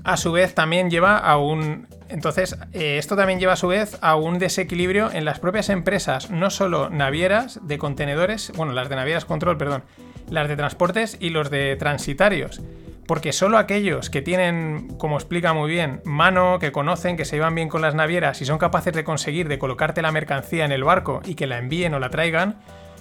a 0.03 0.17
su 0.17 0.31
vez, 0.31 0.55
también 0.55 0.89
lleva 0.89 1.17
a 1.17 1.37
un 1.37 1.87
entonces, 2.09 2.57
eh, 2.73 2.97
esto 2.97 3.15
también 3.15 3.39
lleva 3.39 3.53
a 3.53 3.57
su 3.57 3.67
vez 3.67 3.97
a 4.01 4.15
un 4.15 4.39
desequilibrio 4.39 5.11
en 5.11 5.25
las 5.25 5.39
propias 5.39 5.69
empresas, 5.69 6.29
no 6.29 6.49
solo 6.49 6.89
navieras 6.89 7.59
de 7.63 7.77
contenedores, 7.77 8.51
bueno, 8.55 8.73
las 8.73 8.89
de 8.89 8.95
navieras 8.95 9.25
control, 9.25 9.57
perdón, 9.57 9.83
las 10.29 10.47
de 10.47 10.55
transportes 10.55 11.17
y 11.19 11.29
los 11.29 11.49
de 11.49 11.75
transitarios 11.75 12.61
porque 13.07 13.31
solo 13.31 13.57
aquellos 13.57 14.09
que 14.09 14.21
tienen, 14.21 14.89
como 14.97 15.15
explica 15.15 15.53
muy 15.53 15.71
bien, 15.71 16.01
mano, 16.03 16.59
que 16.59 16.73
conocen, 16.73 17.15
que 17.15 17.25
se 17.25 17.37
llevan 17.37 17.55
bien 17.55 17.69
con 17.69 17.81
las 17.81 17.95
navieras 17.95 18.41
y 18.41 18.45
son 18.45 18.57
capaces 18.57 18.93
de 18.93 19.05
conseguir 19.05 19.47
de 19.47 19.57
colocarte 19.57 20.01
la 20.01 20.11
mercancía 20.11 20.65
en 20.65 20.73
el 20.73 20.83
barco 20.83 21.21
y 21.25 21.35
que 21.35 21.47
la 21.47 21.57
envíen 21.57 21.93
o 21.93 21.99
la 21.99 22.09
traigan, 22.09 22.57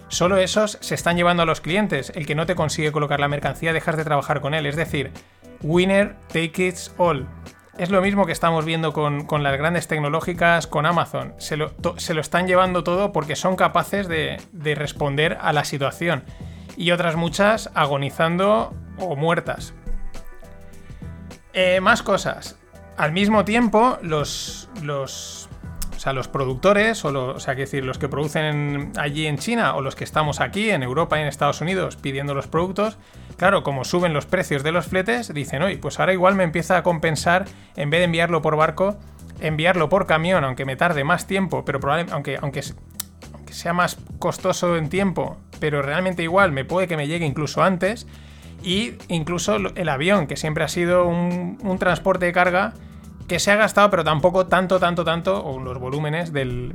solo 0.08 0.38
esos 0.38 0.78
se 0.80 0.94
están 0.94 1.16
llevando 1.16 1.42
a 1.42 1.46
los 1.46 1.60
clientes. 1.60 2.12
El 2.14 2.24
que 2.24 2.36
no 2.36 2.46
te 2.46 2.54
consigue 2.54 2.92
colocar 2.92 3.18
la 3.18 3.28
mercancía, 3.28 3.72
dejas 3.72 3.96
de 3.96 4.04
trabajar 4.04 4.40
con 4.40 4.54
él. 4.54 4.66
Es 4.66 4.76
decir, 4.76 5.10
winner 5.60 6.14
take 6.28 6.68
it 6.68 6.76
all. 6.98 7.26
Es 7.78 7.90
lo 7.90 8.00
mismo 8.00 8.24
que 8.24 8.32
estamos 8.32 8.64
viendo 8.64 8.94
con, 8.94 9.42
las 9.42 9.58
grandes 9.58 9.86
tecnológicas, 9.86 10.66
con 10.66 10.86
Amazon. 10.86 11.34
Se 11.36 11.56
lo, 11.56 11.72
están 11.96 12.46
llevando 12.46 12.82
todo 12.82 13.12
porque 13.12 13.36
son 13.36 13.54
capaces 13.54 14.08
de, 14.08 14.40
de 14.52 14.74
responder 14.74 15.36
a 15.40 15.52
la 15.52 15.64
situación. 15.64 16.24
Y 16.76 16.90
otras 16.92 17.16
muchas 17.16 17.70
agonizando 17.74 18.72
o 18.98 19.14
muertas. 19.14 19.74
Eh, 21.52 21.80
más 21.80 22.02
cosas. 22.02 22.58
Al 22.96 23.12
mismo 23.12 23.44
tiempo, 23.44 23.98
los, 24.00 24.70
los, 24.82 25.50
sea, 26.06 26.12
los 26.12 26.28
productores, 26.28 27.04
o, 27.04 27.08
o 27.08 27.40
sea, 27.40 27.56
decir, 27.56 27.84
los 27.84 27.98
que 27.98 28.08
producen 28.08 28.92
allí 28.96 29.26
en 29.26 29.38
China 29.38 29.74
o 29.74 29.80
los 29.80 29.96
que 29.96 30.04
estamos 30.04 30.40
aquí 30.40 30.70
en 30.70 30.84
Europa 30.84 31.18
y 31.18 31.22
en 31.22 31.26
Estados 31.26 31.60
Unidos 31.60 31.96
pidiendo 31.96 32.32
los 32.32 32.46
productos, 32.46 32.96
claro, 33.36 33.64
como 33.64 33.84
suben 33.84 34.12
los 34.12 34.24
precios 34.24 34.62
de 34.62 34.70
los 34.70 34.86
fletes, 34.86 35.34
dicen, 35.34 35.62
oye, 35.62 35.78
pues 35.78 35.98
ahora 35.98 36.12
igual 36.12 36.36
me 36.36 36.44
empieza 36.44 36.76
a 36.76 36.84
compensar, 36.84 37.46
en 37.74 37.90
vez 37.90 37.98
de 37.98 38.04
enviarlo 38.04 38.40
por 38.40 38.56
barco, 38.56 38.96
enviarlo 39.40 39.88
por 39.88 40.06
camión, 40.06 40.44
aunque 40.44 40.64
me 40.64 40.76
tarde 40.76 41.02
más 41.02 41.26
tiempo, 41.26 41.64
pero 41.64 41.80
probablemente, 41.80 42.14
aunque, 42.14 42.38
aunque, 42.40 42.62
aunque 43.34 43.52
sea 43.52 43.72
más 43.72 43.98
costoso 44.20 44.76
en 44.76 44.88
tiempo, 44.88 45.38
pero 45.58 45.82
realmente 45.82 46.22
igual 46.22 46.52
me 46.52 46.64
puede 46.64 46.86
que 46.86 46.96
me 46.96 47.08
llegue 47.08 47.26
incluso 47.26 47.64
antes 47.64 48.06
y 48.62 48.94
incluso 49.08 49.56
el 49.56 49.88
avión, 49.88 50.26
que 50.26 50.36
siempre 50.36 50.64
ha 50.64 50.68
sido 50.68 51.06
un, 51.06 51.76
transporte 51.78 52.26
de 52.26 52.32
carga 52.32 52.74
que 53.28 53.38
se 53.38 53.50
ha 53.50 53.56
gastado, 53.56 53.90
pero 53.90 54.04
tampoco 54.04 54.46
tanto, 54.46 54.78
tanto, 54.78 55.04
tanto, 55.04 55.44
o 55.44 55.58
los 55.60 55.78
volúmenes 55.78 56.32
del, 56.32 56.74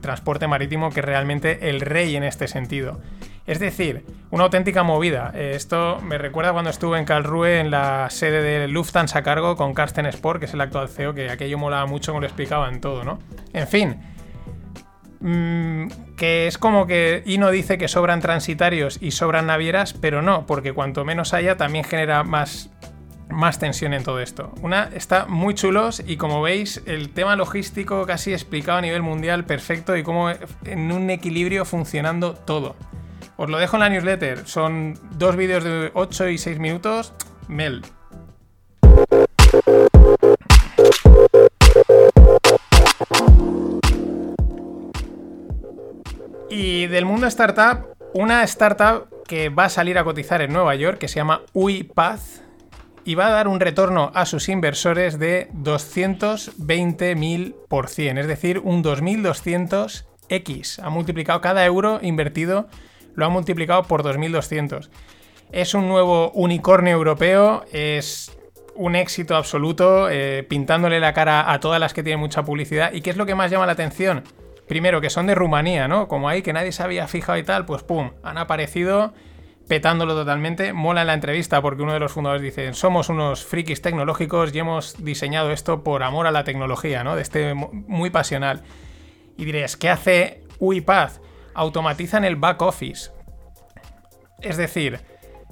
transporte 0.00 0.46
marítimo, 0.46 0.90
que 0.90 1.02
realmente 1.02 1.68
el 1.70 1.80
rey 1.80 2.16
en 2.16 2.24
este 2.24 2.48
sentido. 2.48 3.00
Es 3.46 3.58
decir, 3.58 4.04
una 4.30 4.44
auténtica 4.44 4.82
movida. 4.82 5.30
Eh, 5.34 5.52
esto 5.54 6.00
me 6.02 6.16
recuerda 6.16 6.52
cuando 6.52 6.70
estuve 6.70 6.98
en 6.98 7.04
Karlsruhe, 7.04 7.60
en 7.60 7.70
la 7.70 8.08
sede 8.10 8.42
de 8.42 8.68
Lufthansa 8.68 9.22
Cargo, 9.22 9.56
con 9.56 9.74
Carsten 9.74 10.06
Sport, 10.06 10.40
que 10.40 10.46
es 10.46 10.54
el 10.54 10.60
actual 10.60 10.88
CEO, 10.88 11.14
que 11.14 11.30
aquello 11.30 11.58
molaba 11.58 11.86
mucho, 11.86 12.12
como 12.12 12.20
lo 12.20 12.26
explicaban 12.26 12.80
todo, 12.80 13.04
¿no? 13.04 13.18
En 13.52 13.68
fin, 13.68 13.98
Mm, 15.26 15.86
que 16.18 16.46
es 16.46 16.58
como 16.58 16.86
que 16.86 17.22
Ino 17.24 17.50
dice 17.50 17.78
que 17.78 17.88
sobran 17.88 18.20
transitarios 18.20 18.98
y 19.00 19.12
sobran 19.12 19.46
navieras, 19.46 19.94
pero 19.94 20.20
no, 20.20 20.44
porque 20.44 20.74
cuanto 20.74 21.02
menos 21.06 21.32
haya 21.32 21.56
también 21.56 21.86
genera 21.86 22.24
más, 22.24 22.68
más 23.28 23.58
tensión 23.58 23.94
en 23.94 24.04
todo 24.04 24.20
esto. 24.20 24.52
Una 24.62 24.84
está 24.94 25.26
muy 25.26 25.54
chulos 25.54 26.02
y 26.06 26.16
como 26.16 26.42
veis 26.42 26.82
el 26.86 27.10
tema 27.10 27.36
logístico 27.36 28.06
casi 28.06 28.32
explicado 28.32 28.78
a 28.78 28.82
nivel 28.82 29.02
mundial 29.02 29.44
perfecto 29.44 29.96
y 29.96 30.02
como 30.02 30.30
en 30.30 30.92
un 30.92 31.10
equilibrio 31.10 31.64
funcionando 31.64 32.34
todo. 32.34 32.76
Os 33.36 33.50
lo 33.50 33.58
dejo 33.58 33.76
en 33.76 33.80
la 33.80 33.88
newsletter, 33.88 34.46
son 34.46 34.98
dos 35.18 35.34
vídeos 35.36 35.64
de 35.64 35.90
8 35.94 36.28
y 36.28 36.38
6 36.38 36.58
minutos, 36.60 37.12
Mel. 37.48 37.82
Y 46.48 46.86
del 46.86 47.04
mundo 47.04 47.26
startup, 47.26 47.88
una 48.12 48.44
startup 48.44 49.08
que 49.26 49.48
va 49.48 49.64
a 49.64 49.68
salir 49.68 49.98
a 49.98 50.04
cotizar 50.04 50.40
en 50.42 50.52
Nueva 50.52 50.76
York, 50.76 50.98
que 50.98 51.08
se 51.08 51.16
llama 51.16 51.42
UiPath, 51.52 52.43
y 53.04 53.14
va 53.14 53.26
a 53.26 53.30
dar 53.30 53.46
un 53.48 53.60
retorno 53.60 54.10
a 54.14 54.24
sus 54.26 54.48
inversores 54.48 55.18
de 55.18 55.48
220.000%, 55.52 58.18
es 58.18 58.26
decir, 58.26 58.60
un 58.60 58.82
2.200x. 58.82 60.82
Ha 60.82 60.90
multiplicado 60.90 61.40
cada 61.40 61.64
euro 61.64 62.00
invertido, 62.02 62.66
lo 63.14 63.26
ha 63.26 63.28
multiplicado 63.28 63.84
por 63.84 64.02
2.200. 64.02 64.88
Es 65.52 65.74
un 65.74 65.86
nuevo 65.88 66.32
unicornio 66.32 66.92
europeo, 66.92 67.64
es 67.72 68.36
un 68.74 68.96
éxito 68.96 69.36
absoluto, 69.36 70.08
eh, 70.10 70.44
pintándole 70.48 70.98
la 70.98 71.12
cara 71.12 71.52
a 71.52 71.60
todas 71.60 71.78
las 71.78 71.94
que 71.94 72.02
tienen 72.02 72.20
mucha 72.20 72.42
publicidad. 72.42 72.92
¿Y 72.92 73.02
qué 73.02 73.10
es 73.10 73.16
lo 73.16 73.26
que 73.26 73.34
más 73.34 73.50
llama 73.50 73.66
la 73.66 73.72
atención? 73.72 74.24
primero, 74.66 75.00
que 75.00 75.10
son 75.10 75.26
de 75.26 75.34
Rumanía, 75.34 75.88
¿no? 75.88 76.08
Como 76.08 76.28
ahí 76.28 76.42
que 76.42 76.52
nadie 76.52 76.72
se 76.72 76.82
había 76.82 77.06
fijado 77.06 77.38
y 77.38 77.42
tal, 77.42 77.64
pues 77.64 77.82
pum, 77.82 78.10
han 78.22 78.38
aparecido 78.38 79.12
petándolo 79.68 80.14
totalmente. 80.14 80.72
Mola 80.72 81.02
en 81.02 81.06
la 81.08 81.14
entrevista 81.14 81.62
porque 81.62 81.82
uno 81.82 81.92
de 81.92 82.00
los 82.00 82.12
fundadores 82.12 82.42
dice, 82.42 82.72
somos 82.74 83.08
unos 83.08 83.44
frikis 83.44 83.82
tecnológicos 83.82 84.54
y 84.54 84.58
hemos 84.58 85.02
diseñado 85.04 85.50
esto 85.50 85.82
por 85.82 86.02
amor 86.02 86.26
a 86.26 86.30
la 86.30 86.44
tecnología, 86.44 87.04
¿no? 87.04 87.16
De 87.16 87.22
este 87.22 87.54
muy 87.54 88.10
pasional. 88.10 88.62
Y 89.36 89.44
diréis, 89.44 89.76
¿qué 89.76 89.90
hace 89.90 90.42
UiPath? 90.58 91.20
Automatizan 91.54 92.24
el 92.24 92.36
back 92.36 92.62
office. 92.62 93.10
Es 94.40 94.56
decir, 94.56 95.00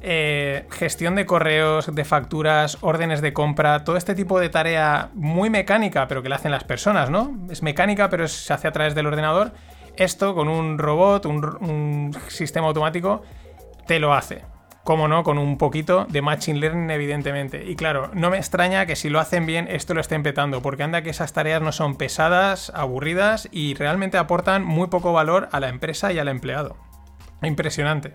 eh, 0.04 0.66
gestión 0.70 1.14
de 1.14 1.26
correos, 1.26 1.94
de 1.94 2.04
facturas, 2.04 2.78
órdenes 2.80 3.20
de 3.22 3.32
compra, 3.32 3.84
todo 3.84 3.96
este 3.96 4.16
tipo 4.16 4.40
de 4.40 4.48
tarea 4.48 5.10
muy 5.14 5.48
mecánica, 5.48 6.08
pero 6.08 6.24
que 6.24 6.28
la 6.28 6.36
hacen 6.36 6.50
las 6.50 6.64
personas, 6.64 7.08
¿no? 7.08 7.38
Es 7.50 7.62
mecánica, 7.62 8.10
pero 8.10 8.26
se 8.26 8.52
hace 8.52 8.66
a 8.66 8.72
través 8.72 8.96
del 8.96 9.06
ordenador. 9.06 9.52
Esto 9.96 10.34
con 10.34 10.48
un 10.48 10.78
robot, 10.78 11.26
un, 11.26 12.16
sistema 12.28 12.66
automático, 12.66 13.22
te 13.86 13.98
lo 13.98 14.14
hace. 14.14 14.44
Como 14.84 15.06
no, 15.06 15.22
con 15.22 15.38
un 15.38 15.58
poquito 15.58 16.06
de 16.08 16.22
Machine 16.22 16.58
Learning, 16.58 16.90
evidentemente. 16.90 17.64
Y 17.64 17.76
claro, 17.76 18.10
no 18.14 18.30
me 18.30 18.38
extraña 18.38 18.84
que 18.84 18.96
si 18.96 19.10
lo 19.10 19.20
hacen 19.20 19.46
bien, 19.46 19.68
esto 19.68 19.94
lo 19.94 20.00
esté 20.00 20.16
empetando, 20.16 20.60
porque 20.60 20.82
anda 20.82 21.02
que 21.02 21.10
esas 21.10 21.32
tareas 21.32 21.62
no 21.62 21.70
son 21.70 21.96
pesadas, 21.96 22.72
aburridas 22.74 23.48
y 23.52 23.74
realmente 23.74 24.18
aportan 24.18 24.64
muy 24.64 24.88
poco 24.88 25.12
valor 25.12 25.48
a 25.52 25.60
la 25.60 25.68
empresa 25.68 26.12
y 26.12 26.18
al 26.18 26.26
empleado. 26.26 26.76
Impresionante. 27.42 28.14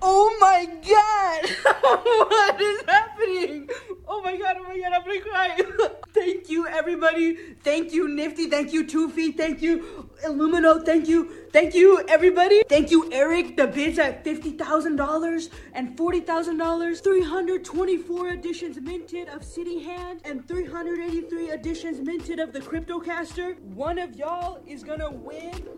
Oh 0.00 0.28
my 0.40 0.66
god! 0.66 1.50
what 2.30 2.60
is 2.60 2.84
happening? 2.86 3.66
Oh 4.06 4.22
my 4.22 4.36
god, 4.36 4.56
oh 4.58 4.68
my 4.68 4.78
god, 4.78 4.92
I'm 4.92 5.04
gonna 5.04 5.20
cry. 5.20 5.56
thank 6.14 6.48
you, 6.50 6.66
everybody. 6.66 7.36
Thank 7.62 7.92
you, 7.92 8.08
Nifty. 8.08 8.48
Thank 8.48 8.72
you, 8.72 8.86
Two 8.86 9.08
Feet. 9.10 9.36
Thank 9.36 9.62
you, 9.62 10.08
Illumino. 10.24 10.84
Thank 10.84 11.08
you. 11.08 11.30
Thank 11.52 11.74
you, 11.74 12.02
everybody. 12.08 12.62
Thank 12.68 12.90
you, 12.90 13.10
Eric. 13.12 13.56
The 13.56 13.66
bids 13.66 13.98
at 13.98 14.24
$50,000 14.24 15.50
and 15.74 15.96
$40,000. 15.96 17.02
324 17.02 18.28
editions 18.28 18.80
minted 18.80 19.28
of 19.28 19.44
City 19.44 19.82
Hand 19.82 20.20
and 20.24 20.46
383 20.46 21.50
editions 21.50 22.00
minted 22.00 22.38
of 22.38 22.52
the 22.52 22.60
Cryptocaster. 22.60 23.58
One 23.74 23.98
of 23.98 24.14
y'all 24.16 24.60
is 24.66 24.84
gonna 24.84 25.10
win. 25.10 25.68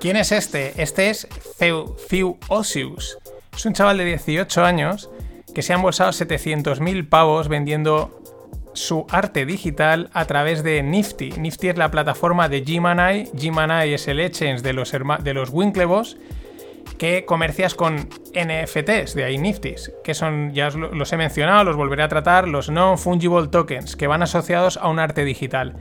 ¿Quién 0.00 0.16
es 0.16 0.32
este? 0.32 0.74
Este 0.80 1.10
es 1.10 1.26
Few 2.08 2.38
Osius. 2.48 3.16
Es 3.54 3.64
un 3.64 3.72
chaval 3.72 3.98
de 3.98 4.04
18 4.04 4.64
años 4.64 5.08
que 5.54 5.62
se 5.62 5.72
ha 5.72 5.76
embolsado 5.76 6.10
700.000 6.10 7.08
pavos 7.08 7.48
vendiendo 7.48 8.22
su 8.76 9.06
arte 9.10 9.46
digital 9.46 10.10
a 10.12 10.24
través 10.26 10.62
de 10.62 10.82
Nifty. 10.82 11.30
Nifty 11.38 11.68
es 11.68 11.76
la 11.76 11.90
plataforma 11.90 12.48
de 12.48 12.60
Gmanai. 12.60 13.30
Gmanai 13.32 13.94
es 13.94 14.06
el 14.08 14.20
exchange 14.20 14.62
de 14.62 14.72
los, 14.72 14.92
de 14.92 15.34
los 15.34 15.50
Winklevoss 15.50 16.16
que 16.98 17.24
comercias 17.26 17.74
con 17.74 17.96
NFTs, 17.96 19.14
de 19.14 19.24
ahí 19.24 19.38
Nifties, 19.38 19.92
que 20.02 20.14
son, 20.14 20.52
ya 20.54 20.70
los 20.70 21.12
he 21.12 21.16
mencionado, 21.16 21.64
los 21.64 21.76
volveré 21.76 22.02
a 22.02 22.08
tratar, 22.08 22.48
los 22.48 22.70
non-fungible 22.70 23.48
tokens, 23.48 23.96
que 23.96 24.06
van 24.06 24.22
asociados 24.22 24.78
a 24.78 24.88
un 24.88 24.98
arte 24.98 25.24
digital. 25.24 25.74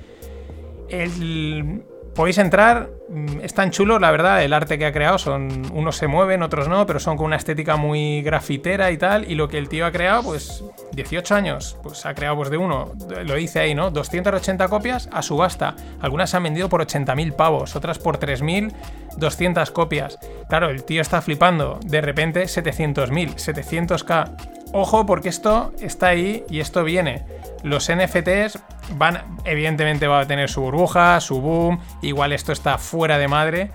El 0.90 1.84
Podéis 2.15 2.38
entrar, 2.38 2.89
mm, 3.10 3.41
es 3.41 3.53
tan 3.53 3.72
chulo, 3.72 4.00
la 4.00 4.10
verdad, 4.10 4.41
el 4.41 4.53
arte 4.53 4.77
que 4.77 4.86
ha 4.86 4.93
creado. 4.93 5.17
Son, 5.17 5.69
unos 5.74 5.98
se 5.98 6.07
mueven, 6.07 6.43
otros 6.43 6.69
no, 6.69 6.86
pero 6.86 7.01
son 7.01 7.17
con 7.17 7.25
una 7.25 7.36
estética 7.36 7.75
muy 7.75 8.22
grafitera 8.22 8.89
y 8.91 8.98
tal. 8.98 9.29
Y 9.29 9.36
lo 9.36 9.50
que 9.50 9.57
el 9.57 9.67
tío 9.67 9.86
ha 9.86 9.91
creado, 9.91 10.24
pues 10.24 10.63
18 10.93 11.36
años, 11.36 11.77
pues 11.84 12.05
ha 12.05 12.13
creado 12.13 12.38
pues 12.38 12.50
de 12.50 12.57
uno, 12.57 12.93
lo 13.25 13.36
dice 13.36 13.60
ahí, 13.60 13.75
¿no? 13.75 13.91
280 13.91 14.69
copias 14.69 15.10
a 15.12 15.22
subasta. 15.22 15.75
Algunas 16.00 16.29
se 16.29 16.38
han 16.38 16.43
vendido 16.43 16.69
por 16.69 16.81
80.000 16.81 17.36
pavos, 17.36 17.75
otras 17.75 18.00
por 18.00 18.17
3.200 18.17 19.72
copias. 19.74 20.17
Claro, 20.48 20.69
el 20.69 20.86
tío 20.86 21.01
está 21.01 21.22
flipando. 21.22 21.81
De 21.84 22.00
repente 22.00 22.43
700.000, 22.43 23.36
700k. 23.36 24.55
Ojo 24.72 25.05
porque 25.05 25.29
esto 25.29 25.74
está 25.81 26.07
ahí 26.07 26.45
y 26.50 26.62
esto 26.62 26.86
viene. 26.86 27.25
Los 27.63 27.91
NFTs 27.91 28.60
van, 28.92 29.38
evidentemente 29.44 30.08
va 30.08 30.22
a 30.22 30.27
tener 30.27 30.50
su 30.50 30.62
burbuja, 30.62 31.20
su 31.22 31.42
boom, 31.42 31.80
igual 32.01 32.34
esto 32.34 32.51
está 32.51 32.77
fuera 32.77 33.18
de 33.18 33.27
madre, 33.27 33.72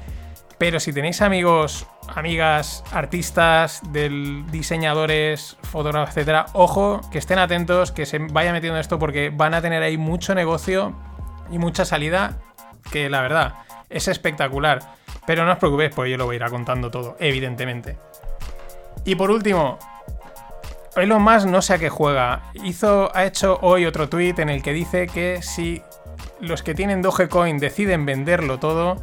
pero 0.59 0.79
si 0.79 0.93
tenéis 0.93 1.23
amigos, 1.23 1.87
amigas, 2.15 2.85
artistas, 2.93 3.81
del, 3.93 4.45
diseñadores, 4.51 5.57
fotógrafos, 5.63 6.11
etcétera, 6.11 6.47
ojo, 6.53 7.01
que 7.11 7.19
estén 7.19 7.39
atentos, 7.39 7.93
que 7.93 8.05
se 8.07 8.19
vaya 8.19 8.53
metiendo 8.53 8.79
esto 8.79 8.99
porque 8.99 9.31
van 9.31 9.55
a 9.55 9.63
tener 9.63 9.83
ahí 9.83 9.97
mucho 9.97 10.35
negocio 10.35 10.95
y 11.51 11.59
mucha 11.59 11.85
salida 11.85 12.39
que 12.93 13.09
la 13.09 13.23
verdad 13.23 13.55
es 13.89 14.09
espectacular. 14.09 14.81
Pero 15.27 15.45
no 15.45 15.53
os 15.53 15.59
preocupéis, 15.59 15.93
pues 15.95 16.11
yo 16.11 16.17
lo 16.17 16.27
voy 16.27 16.37
a 16.37 16.45
ir 16.45 16.51
contando 16.51 16.91
todo, 16.91 17.17
evidentemente. 17.21 17.99
Y 19.05 19.15
por 19.15 19.31
último, 19.31 19.79
Elon 20.97 21.23
Musk 21.23 21.47
no 21.47 21.63
sé 21.63 21.75
a 21.75 21.79
qué 21.79 21.89
juega. 21.89 22.43
Hizo, 22.55 23.11
ha 23.15 23.25
hecho 23.25 23.59
hoy 23.63 23.87
otro 23.87 24.09
tweet 24.09 24.35
en 24.39 24.49
el 24.49 24.63
que 24.63 24.73
dice 24.73 25.07
que 25.07 25.41
si 25.43 25.83
los 26.41 26.63
que 26.63 26.75
tienen 26.75 27.03
Dogecoin 27.03 27.59
deciden 27.59 28.07
venderlo 28.07 28.59
todo, 28.59 28.97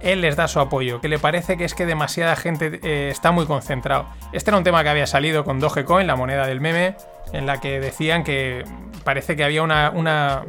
él 0.00 0.20
les 0.20 0.36
da 0.36 0.48
su 0.48 0.60
apoyo, 0.60 1.00
que 1.00 1.08
le 1.08 1.18
parece 1.18 1.56
que 1.56 1.64
es 1.64 1.74
que 1.74 1.86
demasiada 1.86 2.36
gente 2.36 2.80
eh, 2.82 3.10
está 3.10 3.30
muy 3.32 3.46
concentrado. 3.46 4.06
Este 4.32 4.50
era 4.50 4.58
un 4.58 4.64
tema 4.64 4.82
que 4.82 4.88
había 4.88 5.06
salido 5.06 5.44
con 5.44 5.60
Dogecoin, 5.60 6.06
la 6.06 6.16
moneda 6.16 6.46
del 6.46 6.60
meme, 6.60 6.96
en 7.32 7.46
la 7.46 7.60
que 7.60 7.80
decían 7.80 8.24
que 8.24 8.64
parece 9.04 9.36
que 9.36 9.44
había 9.44 9.62
una, 9.62 9.90
una, 9.90 10.44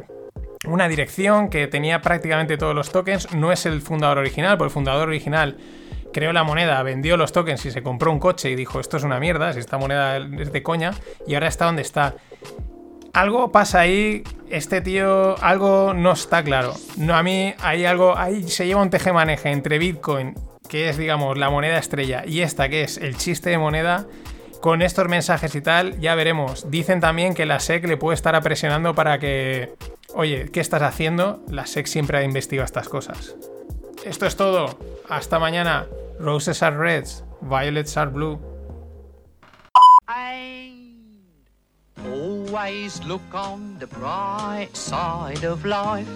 una 0.66 0.88
dirección 0.88 1.50
que 1.50 1.66
tenía 1.66 2.00
prácticamente 2.02 2.56
todos 2.56 2.74
los 2.74 2.90
tokens. 2.90 3.32
No 3.32 3.52
es 3.52 3.66
el 3.66 3.80
fundador 3.80 4.18
original, 4.18 4.58
porque 4.58 4.68
el 4.68 4.74
fundador 4.74 5.08
original 5.08 5.56
creó 6.14 6.32
la 6.32 6.44
moneda, 6.44 6.82
vendió 6.82 7.18
los 7.18 7.32
tokens 7.32 7.66
y 7.66 7.72
se 7.72 7.82
compró 7.82 8.12
un 8.12 8.20
coche 8.20 8.48
y 8.48 8.54
dijo, 8.54 8.80
esto 8.80 8.96
es 8.96 9.02
una 9.02 9.18
mierda, 9.18 9.52
si 9.52 9.58
esta 9.58 9.76
moneda 9.76 10.16
es 10.16 10.52
de 10.52 10.62
coña, 10.62 10.92
y 11.26 11.34
ahora 11.34 11.48
está 11.48 11.66
donde 11.66 11.82
está. 11.82 12.14
Algo 13.12 13.52
pasa 13.52 13.80
ahí, 13.80 14.22
este 14.48 14.80
tío, 14.80 15.36
algo 15.42 15.92
no 15.92 16.12
está 16.12 16.42
claro. 16.42 16.74
No, 16.96 17.14
a 17.14 17.22
mí 17.22 17.52
hay 17.60 17.84
algo, 17.84 18.16
ahí 18.16 18.48
se 18.48 18.66
lleva 18.66 18.80
un 18.80 18.90
tejemaneje 18.90 19.50
entre 19.50 19.78
Bitcoin, 19.78 20.34
que 20.68 20.88
es, 20.88 20.96
digamos, 20.96 21.36
la 21.36 21.50
moneda 21.50 21.78
estrella, 21.78 22.22
y 22.24 22.40
esta, 22.40 22.68
que 22.68 22.84
es 22.84 22.96
el 22.96 23.16
chiste 23.16 23.50
de 23.50 23.58
moneda, 23.58 24.06
con 24.60 24.82
estos 24.82 25.08
mensajes 25.08 25.54
y 25.56 25.60
tal, 25.60 26.00
ya 26.00 26.14
veremos. 26.14 26.70
Dicen 26.70 27.00
también 27.00 27.34
que 27.34 27.44
la 27.44 27.60
SEC 27.60 27.86
le 27.86 27.96
puede 27.96 28.14
estar 28.14 28.40
presionando 28.42 28.94
para 28.94 29.18
que, 29.18 29.74
oye, 30.14 30.48
¿qué 30.52 30.60
estás 30.60 30.80
haciendo? 30.80 31.42
La 31.50 31.66
SEC 31.66 31.86
siempre 31.86 32.18
ha 32.18 32.22
investigado 32.22 32.64
estas 32.64 32.88
cosas. 32.88 33.34
Esto 34.04 34.26
es 34.26 34.36
todo. 34.36 34.78
Hasta 35.08 35.38
mañana. 35.38 35.86
Roses 36.18 36.62
are 36.62 36.76
reds, 36.76 37.22
violets 37.42 37.96
are 37.96 38.06
blue. 38.06 38.38
always 42.54 43.02
look 43.04 43.34
on 43.34 43.76
the 43.80 43.86
bright 43.88 44.76
side 44.76 45.44
of 45.44 45.64
life. 45.64 46.08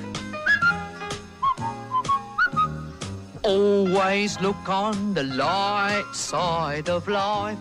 Always 3.42 4.40
look 4.40 4.68
on 4.68 5.14
the 5.14 5.24
light 5.24 6.06
side 6.12 6.88
of 6.88 7.08
life. 7.08 7.58